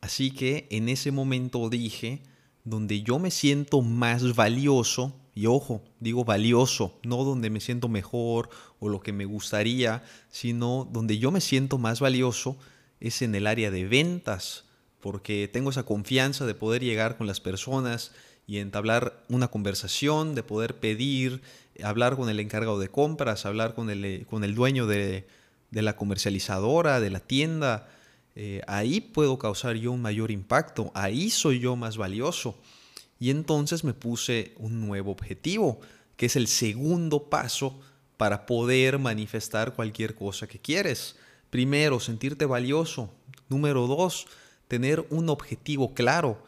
Así 0.00 0.30
que 0.30 0.66
en 0.70 0.88
ese 0.88 1.10
momento 1.10 1.68
dije, 1.68 2.22
donde 2.64 3.02
yo 3.02 3.18
me 3.18 3.30
siento 3.30 3.80
más 3.82 4.34
valioso, 4.34 5.14
y 5.34 5.46
ojo, 5.46 5.82
digo 6.00 6.24
valioso, 6.24 6.98
no 7.02 7.22
donde 7.24 7.50
me 7.50 7.60
siento 7.60 7.88
mejor 7.88 8.48
o 8.80 8.88
lo 8.88 9.00
que 9.00 9.12
me 9.12 9.24
gustaría, 9.24 10.02
sino 10.30 10.88
donde 10.90 11.18
yo 11.18 11.30
me 11.30 11.40
siento 11.40 11.78
más 11.78 12.00
valioso 12.00 12.56
es 13.00 13.22
en 13.22 13.34
el 13.34 13.46
área 13.46 13.70
de 13.70 13.84
ventas, 13.86 14.64
porque 15.00 15.48
tengo 15.52 15.70
esa 15.70 15.84
confianza 15.84 16.46
de 16.46 16.54
poder 16.54 16.82
llegar 16.82 17.16
con 17.16 17.26
las 17.26 17.40
personas 17.40 18.12
y 18.46 18.58
entablar 18.58 19.24
una 19.28 19.48
conversación, 19.48 20.34
de 20.34 20.42
poder 20.42 20.76
pedir, 20.76 21.42
hablar 21.82 22.16
con 22.16 22.28
el 22.28 22.40
encargado 22.40 22.78
de 22.78 22.88
compras, 22.88 23.44
hablar 23.44 23.74
con 23.74 23.90
el, 23.90 24.26
con 24.28 24.44
el 24.44 24.54
dueño 24.54 24.86
de, 24.86 25.26
la 25.70 25.96
comercializadora, 25.96 27.00
de 27.00 27.10
la 27.10 27.20
tienda. 27.20 27.88
Eh, 28.34 28.62
ahí 28.66 29.00
puedo 29.00 29.38
causar 29.38 29.76
yo 29.76 29.92
un 29.92 30.02
mayor 30.02 30.30
impacto, 30.30 30.90
ahí 30.94 31.30
soy 31.30 31.58
yo 31.58 31.76
más 31.76 31.96
valioso. 31.96 32.56
Y 33.18 33.30
entonces 33.30 33.82
me 33.82 33.94
puse 33.94 34.54
un 34.58 34.80
nuevo 34.86 35.10
objetivo, 35.10 35.80
que 36.16 36.26
es 36.26 36.36
el 36.36 36.46
segundo 36.46 37.24
paso 37.28 37.80
para 38.16 38.46
poder 38.46 38.98
manifestar 38.98 39.74
cualquier 39.74 40.14
cosa 40.14 40.46
que 40.46 40.58
quieres. 40.58 41.16
Primero, 41.50 42.00
sentirte 42.00 42.46
valioso. 42.46 43.10
Número 43.48 43.86
dos, 43.86 44.26
tener 44.68 45.06
un 45.10 45.28
objetivo 45.28 45.94
claro. 45.94 46.42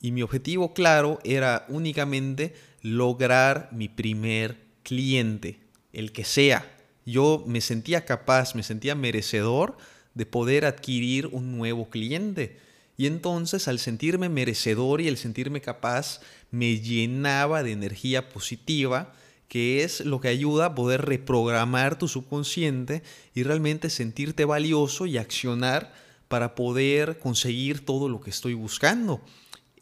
Y 0.00 0.12
mi 0.12 0.22
objetivo 0.22 0.74
claro 0.74 1.18
era 1.24 1.64
únicamente 1.68 2.54
lograr 2.82 3.68
mi 3.72 3.88
primer 3.88 4.58
cliente, 4.82 5.60
el 5.92 6.12
que 6.12 6.24
sea. 6.24 6.70
Yo 7.06 7.44
me 7.46 7.60
sentía 7.60 8.04
capaz, 8.04 8.54
me 8.54 8.62
sentía 8.62 8.94
merecedor 8.94 9.76
de 10.14 10.26
poder 10.26 10.64
adquirir 10.64 11.28
un 11.28 11.56
nuevo 11.56 11.88
cliente. 11.88 12.58
Y 12.96 13.06
entonces 13.06 13.68
al 13.68 13.78
sentirme 13.78 14.28
merecedor 14.28 15.00
y 15.00 15.08
el 15.08 15.16
sentirme 15.16 15.60
capaz, 15.60 16.20
me 16.50 16.78
llenaba 16.78 17.62
de 17.62 17.72
energía 17.72 18.28
positiva, 18.28 19.14
que 19.48 19.84
es 19.84 20.04
lo 20.04 20.20
que 20.20 20.28
ayuda 20.28 20.66
a 20.66 20.74
poder 20.74 21.02
reprogramar 21.02 21.98
tu 21.98 22.08
subconsciente 22.08 23.02
y 23.34 23.42
realmente 23.42 23.90
sentirte 23.90 24.44
valioso 24.44 25.06
y 25.06 25.18
accionar 25.18 25.92
para 26.32 26.54
poder 26.54 27.18
conseguir 27.18 27.84
todo 27.84 28.08
lo 28.08 28.22
que 28.22 28.30
estoy 28.30 28.54
buscando. 28.54 29.20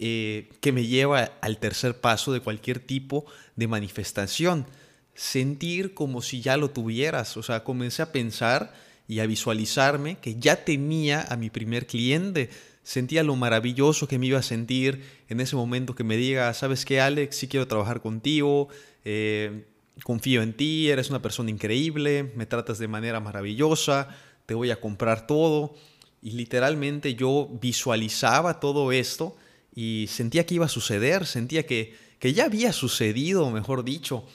Eh, 0.00 0.48
que 0.60 0.72
me 0.72 0.84
lleva 0.84 1.30
al 1.40 1.58
tercer 1.58 2.00
paso 2.00 2.32
de 2.32 2.40
cualquier 2.40 2.80
tipo 2.80 3.24
de 3.54 3.68
manifestación. 3.68 4.66
Sentir 5.14 5.94
como 5.94 6.22
si 6.22 6.40
ya 6.40 6.56
lo 6.56 6.70
tuvieras. 6.70 7.36
O 7.36 7.44
sea, 7.44 7.62
comencé 7.62 8.02
a 8.02 8.10
pensar 8.10 8.74
y 9.06 9.20
a 9.20 9.26
visualizarme 9.26 10.18
que 10.18 10.40
ya 10.40 10.64
tenía 10.64 11.22
a 11.22 11.36
mi 11.36 11.50
primer 11.50 11.86
cliente 11.86 12.50
sentía 12.82 13.22
lo 13.22 13.36
maravilloso 13.36 14.08
que 14.08 14.18
me 14.18 14.26
iba 14.26 14.40
a 14.40 14.42
sentir 14.42 15.04
en 15.28 15.38
ese 15.38 15.54
momento 15.54 15.94
que 15.94 16.02
me 16.02 16.16
diga, 16.16 16.52
sabes 16.52 16.84
qué, 16.84 17.00
Alex, 17.00 17.36
sí 17.36 17.46
quiero 17.46 17.68
trabajar 17.68 18.00
contigo, 18.00 18.70
eh, 19.04 19.66
confío 20.02 20.42
en 20.42 20.52
ti, 20.52 20.90
eres 20.90 21.10
una 21.10 21.22
persona 21.22 21.50
increíble, 21.50 22.32
me 22.34 22.46
tratas 22.46 22.80
de 22.80 22.88
manera 22.88 23.20
maravillosa, 23.20 24.08
te 24.46 24.54
voy 24.54 24.72
a 24.72 24.80
comprar 24.80 25.28
todo. 25.28 25.76
Y 26.22 26.32
literalmente 26.32 27.14
yo 27.14 27.48
visualizaba 27.60 28.60
todo 28.60 28.92
esto 28.92 29.36
y 29.74 30.06
sentía 30.08 30.44
que 30.44 30.56
iba 30.56 30.66
a 30.66 30.70
suceder, 30.70 31.26
sentía 31.26 31.64
que, 31.64 31.96
que 32.18 32.32
ya 32.32 32.44
había 32.44 32.72
sucedido, 32.72 33.50
mejor 33.50 33.84
dicho, 33.84 34.26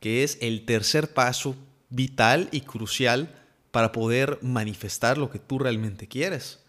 que 0.00 0.22
es 0.22 0.38
el 0.40 0.64
tercer 0.64 1.12
paso 1.12 1.56
vital 1.90 2.48
y 2.52 2.62
crucial 2.62 3.34
para 3.70 3.92
poder 3.92 4.38
manifestar 4.42 5.18
lo 5.18 5.30
que 5.30 5.38
tú 5.38 5.58
realmente 5.58 6.08
quieres. 6.08 6.60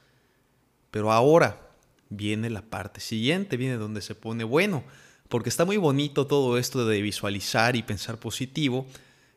Pero 0.91 1.11
ahora 1.11 1.69
viene 2.09 2.49
la 2.49 2.61
parte 2.61 2.99
siguiente, 2.99 3.57
viene 3.57 3.77
donde 3.77 4.01
se 4.01 4.15
pone 4.15 4.43
bueno, 4.43 4.83
porque 5.29 5.49
está 5.49 5.65
muy 5.65 5.77
bonito 5.77 6.27
todo 6.27 6.57
esto 6.57 6.85
de 6.85 7.01
visualizar 7.01 7.75
y 7.75 7.83
pensar 7.83 8.17
positivo, 8.17 8.85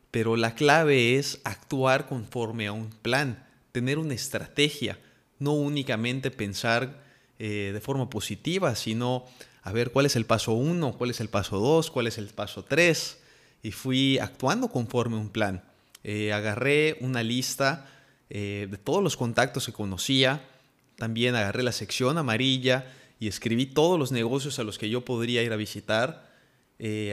pero 0.09 0.35
la 0.35 0.55
clave 0.55 1.17
es 1.17 1.39
actuar 1.43 2.07
conforme 2.07 2.67
a 2.67 2.73
un 2.73 2.89
plan, 2.89 3.45
tener 3.71 3.97
una 3.97 4.13
estrategia, 4.13 4.99
no 5.41 5.53
únicamente 5.53 6.31
pensar 6.31 7.01
eh, 7.39 7.71
de 7.73 7.81
forma 7.81 8.09
positiva, 8.09 8.75
sino 8.75 9.25
a 9.63 9.71
ver 9.71 9.91
cuál 9.91 10.05
es 10.05 10.15
el 10.15 10.25
paso 10.25 10.53
uno, 10.53 10.93
cuál 10.93 11.09
es 11.09 11.19
el 11.19 11.29
paso 11.29 11.57
dos, 11.57 11.89
cuál 11.89 12.05
es 12.05 12.19
el 12.19 12.27
paso 12.27 12.63
tres, 12.63 13.17
y 13.63 13.71
fui 13.71 14.19
actuando 14.19 14.69
conforme 14.69 15.17
un 15.17 15.29
plan. 15.29 15.63
Eh, 16.03 16.31
agarré 16.31 16.97
una 17.01 17.23
lista 17.23 17.89
eh, 18.29 18.67
de 18.69 18.77
todos 18.77 19.03
los 19.03 19.17
contactos 19.17 19.65
que 19.65 19.73
conocía, 19.73 20.47
también 20.95 21.33
agarré 21.33 21.63
la 21.63 21.71
sección 21.71 22.19
amarilla 22.19 22.85
y 23.19 23.27
escribí 23.27 23.65
todos 23.65 23.97
los 23.97 24.11
negocios 24.11 24.59
a 24.59 24.63
los 24.63 24.77
que 24.77 24.89
yo 24.89 25.03
podría 25.03 25.41
ir 25.41 25.51
a 25.51 25.57
visitar. 25.57 26.29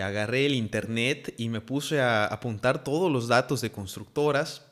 Agarré 0.02 0.46
el 0.46 0.54
internet 0.54 1.34
y 1.36 1.50
me 1.50 1.60
puse 1.60 2.00
a 2.00 2.24
apuntar 2.24 2.84
todos 2.84 3.12
los 3.12 3.28
datos 3.28 3.60
de 3.60 3.70
constructoras 3.70 4.62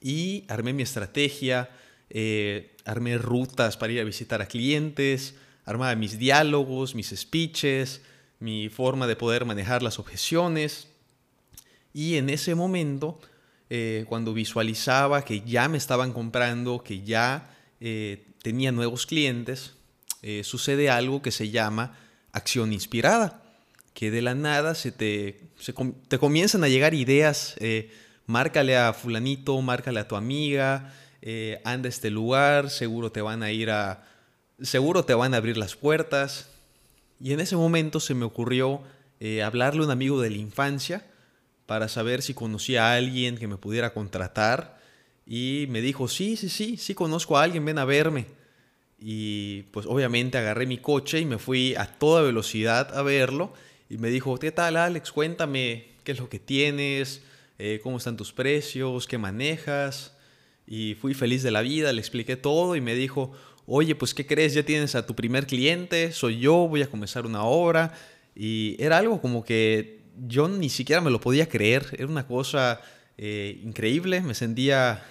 y 0.00 0.44
armé 0.48 0.72
mi 0.72 0.82
estrategia, 0.82 1.68
eh, 2.12 2.76
armé 2.84 3.18
rutas 3.18 3.76
para 3.76 3.92
ir 3.92 4.00
a 4.00 4.04
visitar 4.04 4.40
a 4.40 4.46
clientes, 4.46 5.34
armaba 5.64 5.96
mis 5.96 6.18
diálogos, 6.18 6.94
mis 6.94 7.10
speeches, 7.10 8.02
mi 8.38 8.68
forma 8.68 9.08
de 9.08 9.16
poder 9.16 9.44
manejar 9.44 9.82
las 9.82 9.98
objeciones. 9.98 10.86
Y 11.92 12.16
en 12.18 12.30
ese 12.30 12.54
momento, 12.54 13.18
eh, 13.68 14.04
cuando 14.08 14.32
visualizaba 14.32 15.24
que 15.24 15.40
ya 15.40 15.68
me 15.68 15.78
estaban 15.78 16.12
comprando, 16.12 16.84
que 16.84 17.02
ya 17.02 17.48
tenía 18.42 18.70
nuevos 18.70 19.06
clientes, 19.06 19.72
eh, 20.22 20.44
sucede 20.44 20.88
algo 20.88 21.20
que 21.20 21.32
se 21.32 21.50
llama 21.50 21.98
acción 22.32 22.72
inspirada, 22.72 23.42
que 23.92 24.12
de 24.12 24.22
la 24.22 24.36
nada 24.36 24.76
se 24.76 24.92
te, 24.92 25.40
te 26.06 26.18
comienzan 26.18 26.62
a 26.62 26.68
llegar 26.68 26.94
ideas, 26.94 27.56
eh, 27.58 27.90
márcale 28.26 28.76
a 28.76 28.92
fulanito, 28.92 29.60
márcale 29.60 29.98
a 29.98 30.06
tu 30.06 30.14
amiga, 30.14 30.94
eh, 31.22 31.60
anda 31.64 31.88
este 31.88 32.10
lugar, 32.10 32.68
seguro 32.68 33.12
te 33.12 33.22
van 33.22 33.44
a 33.44 33.52
ir 33.52 33.70
a, 33.70 34.04
seguro 34.60 35.04
te 35.04 35.14
van 35.14 35.34
a 35.34 35.36
abrir 35.36 35.56
las 35.56 35.76
puertas. 35.76 36.50
Y 37.20 37.32
en 37.32 37.40
ese 37.40 37.54
momento 37.54 38.00
se 38.00 38.14
me 38.14 38.24
ocurrió 38.24 38.82
eh, 39.20 39.42
hablarle 39.44 39.82
a 39.82 39.84
un 39.84 39.92
amigo 39.92 40.20
de 40.20 40.30
la 40.30 40.36
infancia 40.36 41.06
para 41.66 41.88
saber 41.88 42.22
si 42.22 42.34
conocía 42.34 42.88
a 42.88 42.96
alguien 42.96 43.38
que 43.38 43.46
me 43.46 43.56
pudiera 43.56 43.94
contratar. 43.94 44.82
Y 45.24 45.66
me 45.70 45.80
dijo, 45.80 46.08
sí, 46.08 46.36
sí, 46.36 46.48
sí, 46.48 46.76
sí 46.76 46.94
conozco 46.94 47.38
a 47.38 47.44
alguien, 47.44 47.64
ven 47.64 47.78
a 47.78 47.84
verme. 47.84 48.26
Y 48.98 49.62
pues 49.70 49.86
obviamente 49.86 50.38
agarré 50.38 50.66
mi 50.66 50.78
coche 50.78 51.20
y 51.20 51.24
me 51.24 51.38
fui 51.38 51.76
a 51.76 51.86
toda 51.86 52.22
velocidad 52.22 52.96
a 52.96 53.02
verlo. 53.02 53.52
Y 53.88 53.98
me 53.98 54.10
dijo, 54.10 54.36
¿qué 54.38 54.50
tal 54.50 54.76
Alex? 54.76 55.12
Cuéntame 55.12 55.86
qué 56.02 56.12
es 56.12 56.18
lo 56.18 56.28
que 56.28 56.40
tienes, 56.40 57.22
eh, 57.58 57.78
cómo 57.80 57.98
están 57.98 58.16
tus 58.16 58.32
precios, 58.32 59.06
qué 59.06 59.18
manejas. 59.18 60.11
Y 60.66 60.94
fui 60.94 61.14
feliz 61.14 61.42
de 61.42 61.50
la 61.50 61.62
vida, 61.62 61.92
le 61.92 62.00
expliqué 62.00 62.36
todo 62.36 62.76
y 62.76 62.80
me 62.80 62.94
dijo, 62.94 63.32
oye, 63.66 63.94
pues 63.94 64.14
¿qué 64.14 64.26
crees? 64.26 64.54
Ya 64.54 64.62
tienes 64.62 64.94
a 64.94 65.06
tu 65.06 65.14
primer 65.14 65.46
cliente, 65.46 66.12
soy 66.12 66.38
yo, 66.38 66.68
voy 66.68 66.82
a 66.82 66.90
comenzar 66.90 67.26
una 67.26 67.44
obra. 67.44 67.92
Y 68.34 68.76
era 68.78 68.98
algo 68.98 69.20
como 69.20 69.44
que 69.44 70.02
yo 70.26 70.48
ni 70.48 70.68
siquiera 70.68 71.00
me 71.00 71.10
lo 71.10 71.20
podía 71.20 71.48
creer, 71.48 71.86
era 71.92 72.06
una 72.06 72.26
cosa 72.26 72.80
eh, 73.18 73.60
increíble, 73.62 74.20
me 74.20 74.34
sentía, 74.34 75.04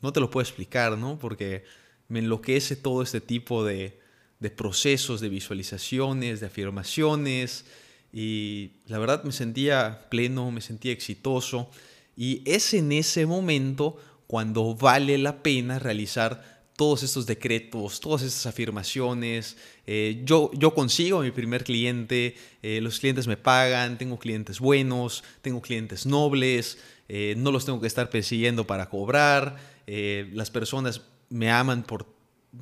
no 0.00 0.12
te 0.12 0.20
lo 0.20 0.30
puedo 0.30 0.42
explicar, 0.42 0.96
¿no? 0.98 1.18
Porque 1.18 1.64
me 2.08 2.18
enloquece 2.18 2.76
todo 2.76 3.02
este 3.02 3.20
tipo 3.20 3.64
de, 3.64 3.98
de 4.40 4.50
procesos, 4.50 5.20
de 5.20 5.28
visualizaciones, 5.28 6.40
de 6.40 6.46
afirmaciones. 6.46 7.64
Y 8.12 8.72
la 8.86 8.98
verdad 8.98 9.24
me 9.24 9.32
sentía 9.32 10.06
pleno, 10.10 10.50
me 10.50 10.60
sentía 10.60 10.92
exitoso. 10.92 11.70
Y 12.16 12.42
es 12.44 12.74
en 12.74 12.92
ese 12.92 13.26
momento 13.26 13.96
cuando 14.26 14.74
vale 14.74 15.18
la 15.18 15.42
pena 15.42 15.78
realizar 15.78 16.54
todos 16.76 17.02
estos 17.04 17.26
decretos, 17.26 18.00
todas 18.00 18.22
estas 18.22 18.46
afirmaciones. 18.46 19.56
Eh, 19.86 20.22
yo, 20.24 20.50
yo 20.54 20.74
consigo 20.74 21.20
mi 21.20 21.30
primer 21.30 21.64
cliente, 21.64 22.34
eh, 22.62 22.80
los 22.80 22.98
clientes 22.98 23.26
me 23.26 23.36
pagan, 23.36 23.96
tengo 23.96 24.18
clientes 24.18 24.58
buenos, 24.58 25.22
tengo 25.40 25.60
clientes 25.60 26.04
nobles, 26.04 26.78
eh, 27.08 27.34
no 27.36 27.52
los 27.52 27.64
tengo 27.64 27.80
que 27.80 27.86
estar 27.86 28.10
persiguiendo 28.10 28.66
para 28.66 28.88
cobrar, 28.88 29.74
las 29.86 30.50
personas 30.50 31.02
me 31.28 31.50
aman 31.50 31.82
por, 31.82 32.06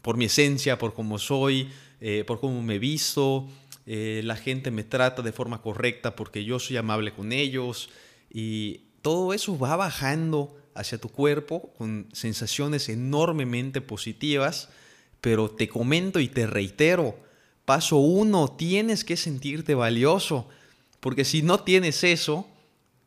por 0.02 0.16
mi 0.16 0.24
esencia, 0.24 0.76
por 0.76 0.92
cómo 0.92 1.20
soy, 1.20 1.70
por 2.26 2.40
cómo 2.40 2.60
me 2.62 2.80
visto, 2.80 3.48
la 3.86 4.34
gente 4.34 4.72
me 4.72 4.82
trata 4.82 5.22
de 5.22 5.30
forma 5.30 5.62
correcta 5.62 6.16
porque 6.16 6.44
yo 6.44 6.58
soy 6.58 6.78
amable 6.78 7.12
con 7.12 7.30
ellos 7.30 7.90
y 8.28 8.88
todo 9.02 9.32
eso 9.32 9.56
va 9.56 9.76
bajando 9.76 10.56
hacia 10.74 10.98
tu 10.98 11.08
cuerpo 11.08 11.72
con 11.78 12.08
sensaciones 12.12 12.88
enormemente 12.88 13.80
positivas, 13.80 14.68
pero 15.20 15.50
te 15.50 15.68
comento 15.68 16.20
y 16.20 16.28
te 16.28 16.46
reitero, 16.46 17.18
paso 17.64 17.96
uno, 17.96 18.48
tienes 18.48 19.04
que 19.04 19.16
sentirte 19.16 19.74
valioso, 19.74 20.48
porque 21.00 21.24
si 21.24 21.42
no 21.42 21.60
tienes 21.60 22.04
eso, 22.04 22.46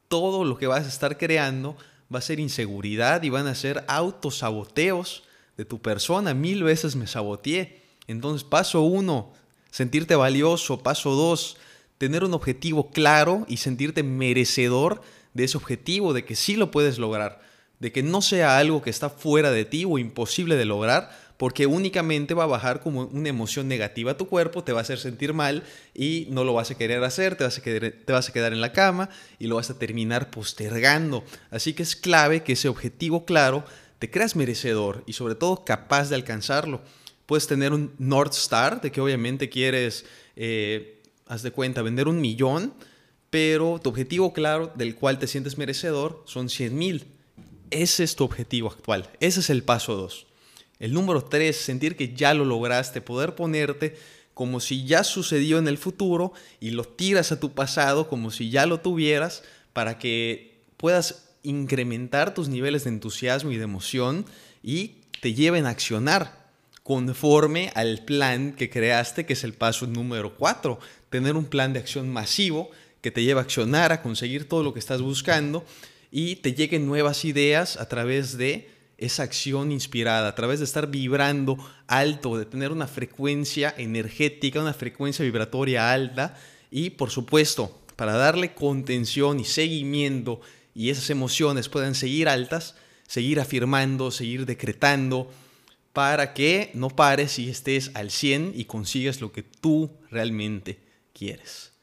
todo 0.07 0.45
lo 0.45 0.57
que 0.57 0.67
vas 0.67 0.85
a 0.85 0.89
estar 0.89 1.17
creando 1.17 1.77
va 2.13 2.19
a 2.19 2.21
ser 2.21 2.39
inseguridad 2.39 3.23
y 3.23 3.29
van 3.29 3.47
a 3.47 3.55
ser 3.55 3.83
autosaboteos 3.87 5.23
de 5.57 5.65
tu 5.65 5.81
persona. 5.81 6.33
Mil 6.33 6.63
veces 6.63 6.95
me 6.95 7.07
saboteé. 7.07 7.81
Entonces, 8.07 8.43
paso 8.43 8.81
uno, 8.81 9.33
sentirte 9.71 10.15
valioso. 10.15 10.83
Paso 10.83 11.11
dos, 11.11 11.57
tener 11.97 12.23
un 12.23 12.33
objetivo 12.33 12.91
claro 12.91 13.45
y 13.47 13.57
sentirte 13.57 14.03
merecedor 14.03 15.01
de 15.33 15.45
ese 15.45 15.57
objetivo, 15.57 16.13
de 16.13 16.25
que 16.25 16.35
sí 16.35 16.55
lo 16.55 16.71
puedes 16.71 16.97
lograr 16.97 17.41
de 17.79 17.91
que 17.91 18.03
no 18.03 18.21
sea 18.21 18.57
algo 18.57 18.81
que 18.81 18.89
está 18.89 19.09
fuera 19.09 19.51
de 19.51 19.65
ti 19.65 19.85
o 19.85 19.97
imposible 19.97 20.55
de 20.55 20.65
lograr, 20.65 21.09
porque 21.37 21.65
únicamente 21.65 22.33
va 22.33 22.43
a 22.43 22.47
bajar 22.47 22.79
como 22.79 23.05
una 23.05 23.29
emoción 23.29 23.67
negativa 23.67 24.11
a 24.11 24.17
tu 24.17 24.27
cuerpo, 24.27 24.63
te 24.63 24.71
va 24.71 24.79
a 24.79 24.81
hacer 24.83 24.99
sentir 24.99 25.33
mal 25.33 25.63
y 25.93 26.27
no 26.29 26.43
lo 26.43 26.53
vas 26.53 26.71
a 26.71 26.75
querer 26.75 27.03
hacer, 27.03 27.35
te 27.35 27.43
vas 27.43 27.57
a, 27.57 27.61
quedar, 27.61 27.93
te 28.05 28.13
vas 28.13 28.29
a 28.29 28.33
quedar 28.33 28.53
en 28.53 28.61
la 28.61 28.71
cama 28.71 29.09
y 29.37 29.47
lo 29.47 29.55
vas 29.55 29.69
a 29.69 29.77
terminar 29.77 30.29
postergando. 30.29 31.23
Así 31.51 31.73
que 31.73 31.83
es 31.83 31.95
clave 31.95 32.43
que 32.43 32.53
ese 32.53 32.69
objetivo 32.69 33.25
claro 33.25 33.65
te 33.99 34.09
creas 34.09 34.35
merecedor 34.35 35.03
y 35.05 35.13
sobre 35.13 35.35
todo 35.35 35.65
capaz 35.65 36.09
de 36.09 36.15
alcanzarlo. 36.15 36.81
Puedes 37.25 37.47
tener 37.47 37.73
un 37.73 37.93
North 37.97 38.33
Star 38.33 38.81
de 38.81 38.91
que 38.91 39.01
obviamente 39.01 39.49
quieres, 39.49 40.05
eh, 40.35 41.01
haz 41.27 41.41
de 41.41 41.51
cuenta, 41.51 41.81
vender 41.81 42.07
un 42.07 42.21
millón, 42.21 42.73
pero 43.29 43.79
tu 43.83 43.89
objetivo 43.89 44.31
claro 44.31 44.71
del 44.75 44.95
cual 44.95 45.19
te 45.19 45.27
sientes 45.27 45.57
merecedor 45.57 46.23
son 46.25 46.49
100 46.49 46.77
mil. 46.77 47.14
Ese 47.75 48.05
es 48.05 48.15
tu 48.15 48.23
objetivo 48.23 48.69
actual. 48.69 49.09
Ese 49.19 49.41
es 49.41 49.49
el 49.49 49.61
paso 49.61 49.97
2. 49.97 50.27
El 50.79 50.93
número 50.93 51.25
3, 51.25 51.53
sentir 51.53 51.97
que 51.97 52.13
ya 52.13 52.33
lo 52.33 52.45
lograste, 52.45 53.01
poder 53.01 53.35
ponerte 53.35 53.97
como 54.33 54.61
si 54.61 54.85
ya 54.85 55.03
sucedió 55.03 55.57
en 55.57 55.67
el 55.67 55.77
futuro 55.77 56.31
y 56.61 56.71
lo 56.71 56.85
tiras 56.85 57.33
a 57.33 57.39
tu 57.41 57.51
pasado 57.51 58.07
como 58.07 58.31
si 58.31 58.49
ya 58.49 58.65
lo 58.65 58.79
tuvieras 58.79 59.43
para 59.73 59.99
que 59.99 60.57
puedas 60.77 61.25
incrementar 61.43 62.33
tus 62.33 62.47
niveles 62.47 62.85
de 62.85 62.91
entusiasmo 62.91 63.51
y 63.51 63.57
de 63.57 63.65
emoción 63.65 64.25
y 64.63 64.95
te 65.19 65.33
lleven 65.33 65.65
a 65.65 65.71
accionar 65.71 66.45
conforme 66.81 67.73
al 67.75 68.05
plan 68.05 68.53
que 68.53 68.69
creaste, 68.69 69.25
que 69.25 69.33
es 69.33 69.43
el 69.43 69.53
paso 69.53 69.85
número 69.85 70.37
4, 70.37 70.79
tener 71.09 71.35
un 71.35 71.45
plan 71.45 71.73
de 71.73 71.79
acción 71.79 72.09
masivo 72.09 72.69
que 73.01 73.11
te 73.11 73.23
lleva 73.23 73.41
a 73.41 73.43
accionar, 73.43 73.91
a 73.91 74.01
conseguir 74.01 74.47
todo 74.47 74.63
lo 74.63 74.73
que 74.73 74.79
estás 74.79 75.01
buscando 75.01 75.65
y 76.17 76.37
te 76.37 76.53
lleguen 76.53 76.85
nuevas 76.85 77.25
ideas 77.25 77.75
a 77.75 77.89
través 77.89 78.37
de 78.37 78.69
esa 78.97 79.23
acción 79.23 79.73
inspirada, 79.73 80.29
a 80.29 80.35
través 80.35 80.59
de 80.59 80.63
estar 80.63 80.89
vibrando 80.89 81.57
alto, 81.87 82.37
de 82.37 82.45
tener 82.45 82.71
una 82.71 82.87
frecuencia 82.87 83.75
energética, 83.77 84.61
una 84.61 84.73
frecuencia 84.73 85.25
vibratoria 85.25 85.91
alta 85.91 86.37
y 86.71 86.91
por 86.91 87.09
supuesto, 87.09 87.81
para 87.97 88.13
darle 88.13 88.53
contención 88.53 89.41
y 89.41 89.43
seguimiento 89.43 90.39
y 90.73 90.89
esas 90.89 91.09
emociones 91.09 91.67
puedan 91.67 91.95
seguir 91.95 92.29
altas, 92.29 92.75
seguir 93.05 93.41
afirmando, 93.41 94.09
seguir 94.09 94.45
decretando, 94.45 95.29
para 95.91 96.33
que 96.33 96.71
no 96.75 96.91
pares 96.91 97.39
y 97.39 97.49
estés 97.49 97.91
al 97.93 98.09
100 98.09 98.53
y 98.55 98.63
consigas 98.63 99.19
lo 99.19 99.33
que 99.33 99.43
tú 99.43 99.91
realmente 100.09 100.79
quieres. 101.11 101.73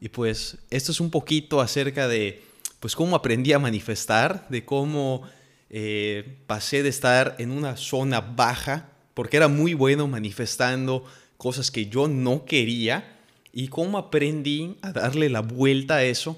Y 0.00 0.08
pues 0.08 0.58
esto 0.70 0.92
es 0.92 1.00
un 1.00 1.10
poquito 1.10 1.60
acerca 1.60 2.06
de 2.06 2.51
pues 2.82 2.96
cómo 2.96 3.14
aprendí 3.14 3.52
a 3.52 3.60
manifestar, 3.60 4.48
de 4.48 4.64
cómo 4.64 5.22
eh, 5.70 6.38
pasé 6.48 6.82
de 6.82 6.88
estar 6.88 7.36
en 7.38 7.52
una 7.52 7.76
zona 7.76 8.20
baja, 8.20 8.90
porque 9.14 9.36
era 9.36 9.46
muy 9.46 9.72
bueno 9.74 10.08
manifestando 10.08 11.04
cosas 11.36 11.70
que 11.70 11.86
yo 11.86 12.08
no 12.08 12.44
quería, 12.44 13.20
y 13.52 13.68
cómo 13.68 13.98
aprendí 13.98 14.78
a 14.82 14.90
darle 14.90 15.28
la 15.28 15.42
vuelta 15.42 15.96
a 15.96 16.02
eso 16.02 16.36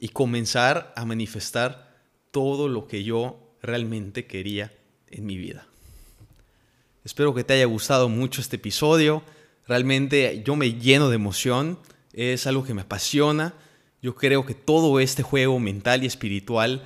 y 0.00 0.08
comenzar 0.08 0.92
a 0.96 1.04
manifestar 1.04 1.96
todo 2.32 2.66
lo 2.66 2.88
que 2.88 3.04
yo 3.04 3.38
realmente 3.62 4.26
quería 4.26 4.72
en 5.08 5.26
mi 5.26 5.36
vida. 5.36 5.68
Espero 7.04 7.34
que 7.34 7.44
te 7.44 7.52
haya 7.52 7.66
gustado 7.66 8.08
mucho 8.08 8.40
este 8.40 8.56
episodio. 8.56 9.22
Realmente 9.68 10.42
yo 10.44 10.56
me 10.56 10.72
lleno 10.72 11.08
de 11.08 11.14
emoción. 11.14 11.78
Es 12.12 12.48
algo 12.48 12.64
que 12.64 12.74
me 12.74 12.82
apasiona 12.82 13.54
yo 14.00 14.14
creo 14.14 14.46
que 14.46 14.54
todo 14.54 15.00
este 15.00 15.22
juego 15.22 15.58
mental 15.58 16.04
y 16.04 16.06
espiritual 16.06 16.82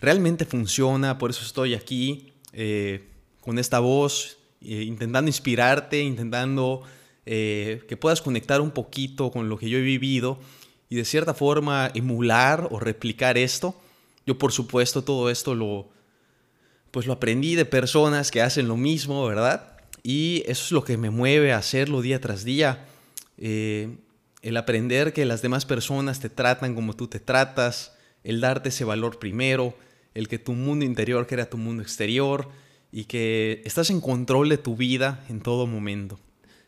realmente 0.00 0.44
funciona, 0.44 1.18
por 1.18 1.30
eso 1.30 1.42
estoy 1.44 1.74
aquí 1.74 2.32
eh, 2.52 3.08
con 3.40 3.58
esta 3.58 3.80
voz, 3.80 4.38
eh, 4.60 4.82
intentando 4.82 5.28
inspirarte, 5.28 6.02
intentando 6.02 6.82
eh, 7.24 7.82
que 7.88 7.96
puedas 7.96 8.20
conectar 8.20 8.60
un 8.60 8.70
poquito 8.70 9.30
con 9.30 9.48
lo 9.48 9.56
que 9.56 9.70
yo 9.70 9.78
he 9.78 9.82
vivido 9.82 10.38
y 10.88 10.96
de 10.96 11.04
cierta 11.04 11.34
forma 11.34 11.90
emular 11.94 12.68
o 12.70 12.78
replicar 12.78 13.38
esto. 13.38 13.74
Yo 14.26 14.36
por 14.38 14.52
supuesto 14.52 15.02
todo 15.02 15.30
esto 15.30 15.54
lo, 15.54 15.88
pues 16.90 17.06
lo 17.06 17.14
aprendí 17.14 17.54
de 17.54 17.64
personas 17.64 18.30
que 18.30 18.42
hacen 18.42 18.68
lo 18.68 18.76
mismo, 18.76 19.24
¿verdad? 19.24 19.78
Y 20.02 20.42
eso 20.46 20.64
es 20.64 20.72
lo 20.72 20.84
que 20.84 20.96
me 20.96 21.10
mueve 21.10 21.52
a 21.52 21.58
hacerlo 21.58 22.02
día 22.02 22.20
tras 22.20 22.44
día 22.44 22.86
el 24.42 24.56
aprender 24.56 25.12
que 25.12 25.24
las 25.24 25.42
demás 25.42 25.66
personas 25.66 26.20
te 26.20 26.30
tratan 26.30 26.74
como 26.74 26.94
tú 26.94 27.08
te 27.08 27.20
tratas, 27.20 27.96
el 28.24 28.40
darte 28.40 28.70
ese 28.70 28.84
valor 28.84 29.18
primero, 29.18 29.74
el 30.14 30.28
que 30.28 30.38
tu 30.38 30.52
mundo 30.52 30.84
interior 30.84 31.26
crea 31.26 31.50
tu 31.50 31.58
mundo 31.58 31.82
exterior 31.82 32.48
y 32.92 33.04
que 33.04 33.62
estás 33.64 33.90
en 33.90 34.00
control 34.00 34.48
de 34.48 34.58
tu 34.58 34.76
vida 34.76 35.24
en 35.28 35.40
todo 35.40 35.66
momento. 35.66 36.18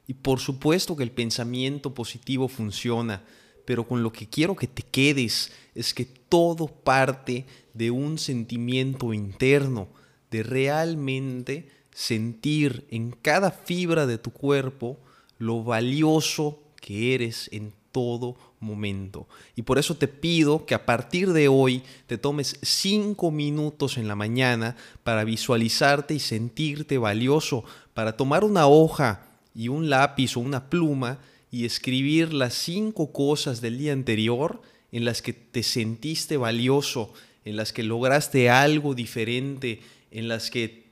Y 0.07 0.15
por 0.15 0.41
supuesto 0.41 0.97
que 0.97 1.03
el 1.03 1.11
pensamiento 1.11 1.95
positivo 1.95 2.49
funciona, 2.49 3.25
pero 3.65 3.87
con 3.87 4.03
lo 4.03 4.13
que 4.13 4.29
quiero 4.29 4.57
que 4.57 4.67
te 4.67 4.83
quedes 4.83 5.53
es 5.75 5.95
que 5.95 6.05
todo 6.05 6.67
parte 6.67 7.47
de 7.75 7.91
un 7.91 8.19
sentimiento 8.19 9.15
interno, 9.15 9.89
de 10.31 10.43
realmente 10.43 11.69
sentir 11.93 12.87
en 12.91 13.13
cada 13.13 13.51
fibra 13.51 14.07
de 14.07 14.19
tu 14.19 14.31
cuerpo 14.31 14.99
lo 15.39 15.63
valioso 15.63 16.63
que 16.83 17.15
eres 17.15 17.49
en 17.53 17.73
todo 17.93 18.37
momento. 18.61 19.27
Y 19.55 19.63
por 19.63 19.79
eso 19.79 19.97
te 19.97 20.09
pido 20.09 20.67
que 20.67 20.75
a 20.75 20.85
partir 20.85 21.33
de 21.33 21.49
hoy 21.49 21.83
te 22.07 22.19
tomes 22.19 22.59
cinco 22.63 23.31
minutos 23.31 23.97
en 23.97 24.09
la 24.09 24.17
mañana 24.17 24.77
para 25.05 25.25
visualizarte 25.25 26.15
y 26.15 26.19
sentirte 26.19 26.99
valioso, 26.99 27.65
para 27.95 28.17
tomar 28.17 28.45
una 28.45 28.67
hoja 28.67 29.27
y 29.55 29.69
un 29.69 29.89
lápiz 29.89 30.37
o 30.37 30.41
una 30.41 30.69
pluma 30.69 31.19
y 31.51 31.65
escribir 31.65 32.35
las 32.35 32.55
cinco 32.55 33.13
cosas 33.13 33.61
del 33.61 33.79
día 33.79 33.93
anterior 33.93 34.61
en 34.91 35.05
las 35.05 35.23
que 35.23 35.33
te 35.33 35.63
sentiste 35.63 36.37
valioso, 36.37 37.13
en 37.45 37.57
las 37.57 37.73
que 37.73 37.83
lograste 37.83 38.51
algo 38.51 38.95
diferente, 38.95 39.81
en 40.11 40.29
las 40.29 40.51
que 40.51 40.87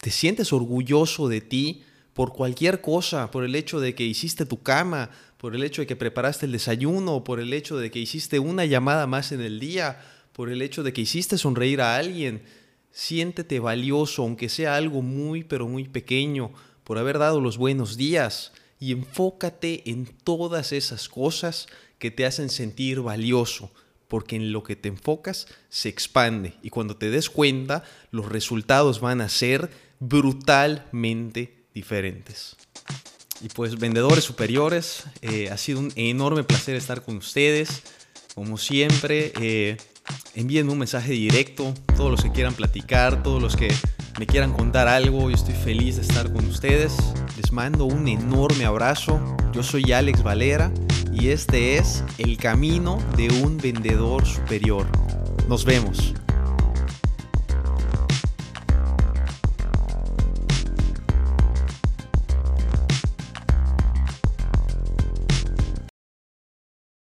te 0.00 0.10
sientes 0.10 0.52
orgulloso 0.52 1.28
de 1.28 1.40
ti 1.40 1.82
por 2.14 2.32
cualquier 2.32 2.80
cosa, 2.80 3.30
por 3.30 3.44
el 3.44 3.54
hecho 3.54 3.80
de 3.80 3.94
que 3.94 4.04
hiciste 4.04 4.44
tu 4.46 4.62
cama, 4.62 5.10
por 5.38 5.54
el 5.54 5.62
hecho 5.64 5.82
de 5.82 5.86
que 5.86 5.96
preparaste 5.96 6.46
el 6.46 6.52
desayuno, 6.52 7.24
por 7.24 7.40
el 7.40 7.52
hecho 7.52 7.78
de 7.78 7.90
que 7.90 7.98
hiciste 7.98 8.38
una 8.38 8.64
llamada 8.64 9.06
más 9.06 9.32
en 9.32 9.40
el 9.40 9.58
día, 9.60 10.00
por 10.32 10.50
el 10.50 10.62
hecho 10.62 10.82
de 10.82 10.92
que 10.92 11.00
hiciste 11.02 11.38
sonreír 11.38 11.80
a 11.80 11.96
alguien. 11.96 12.42
Siéntete 12.90 13.58
valioso, 13.58 14.22
aunque 14.22 14.48
sea 14.48 14.76
algo 14.76 15.02
muy, 15.02 15.44
pero 15.44 15.66
muy 15.66 15.88
pequeño, 15.88 16.52
por 16.84 16.98
haber 16.98 17.18
dado 17.18 17.40
los 17.40 17.56
buenos 17.56 17.96
días 17.96 18.52
y 18.78 18.92
enfócate 18.92 19.88
en 19.90 20.06
todas 20.06 20.72
esas 20.72 21.08
cosas 21.08 21.68
que 21.98 22.10
te 22.10 22.26
hacen 22.26 22.50
sentir 22.50 23.00
valioso, 23.00 23.70
porque 24.08 24.36
en 24.36 24.52
lo 24.52 24.62
que 24.62 24.76
te 24.76 24.88
enfocas 24.88 25.46
se 25.70 25.88
expande 25.88 26.54
y 26.62 26.70
cuando 26.70 26.96
te 26.96 27.08
des 27.08 27.30
cuenta 27.30 27.84
los 28.10 28.28
resultados 28.28 29.00
van 29.00 29.20
a 29.20 29.28
ser 29.28 29.70
brutalmente 30.00 31.61
diferentes. 31.74 32.56
Y 33.40 33.48
pues 33.48 33.78
vendedores 33.78 34.24
superiores, 34.24 35.04
eh, 35.20 35.50
ha 35.50 35.56
sido 35.56 35.80
un 35.80 35.92
enorme 35.96 36.44
placer 36.44 36.76
estar 36.76 37.02
con 37.02 37.16
ustedes. 37.16 37.82
Como 38.34 38.56
siempre, 38.56 39.32
eh, 39.40 39.76
envíenme 40.34 40.72
un 40.72 40.78
mensaje 40.78 41.12
directo, 41.12 41.74
todos 41.96 42.10
los 42.10 42.22
que 42.22 42.30
quieran 42.30 42.54
platicar, 42.54 43.22
todos 43.22 43.42
los 43.42 43.56
que 43.56 43.68
me 44.18 44.26
quieran 44.26 44.52
contar 44.52 44.88
algo, 44.88 45.30
yo 45.30 45.34
estoy 45.34 45.54
feliz 45.54 45.96
de 45.96 46.02
estar 46.02 46.32
con 46.32 46.46
ustedes. 46.46 46.94
Les 47.36 47.50
mando 47.50 47.84
un 47.84 48.06
enorme 48.08 48.64
abrazo. 48.64 49.20
Yo 49.52 49.62
soy 49.62 49.92
Alex 49.92 50.22
Valera 50.22 50.72
y 51.12 51.28
este 51.28 51.78
es 51.78 52.04
El 52.18 52.36
Camino 52.36 52.98
de 53.16 53.28
un 53.42 53.58
Vendedor 53.58 54.24
Superior. 54.26 54.86
Nos 55.48 55.64
vemos. 55.64 56.14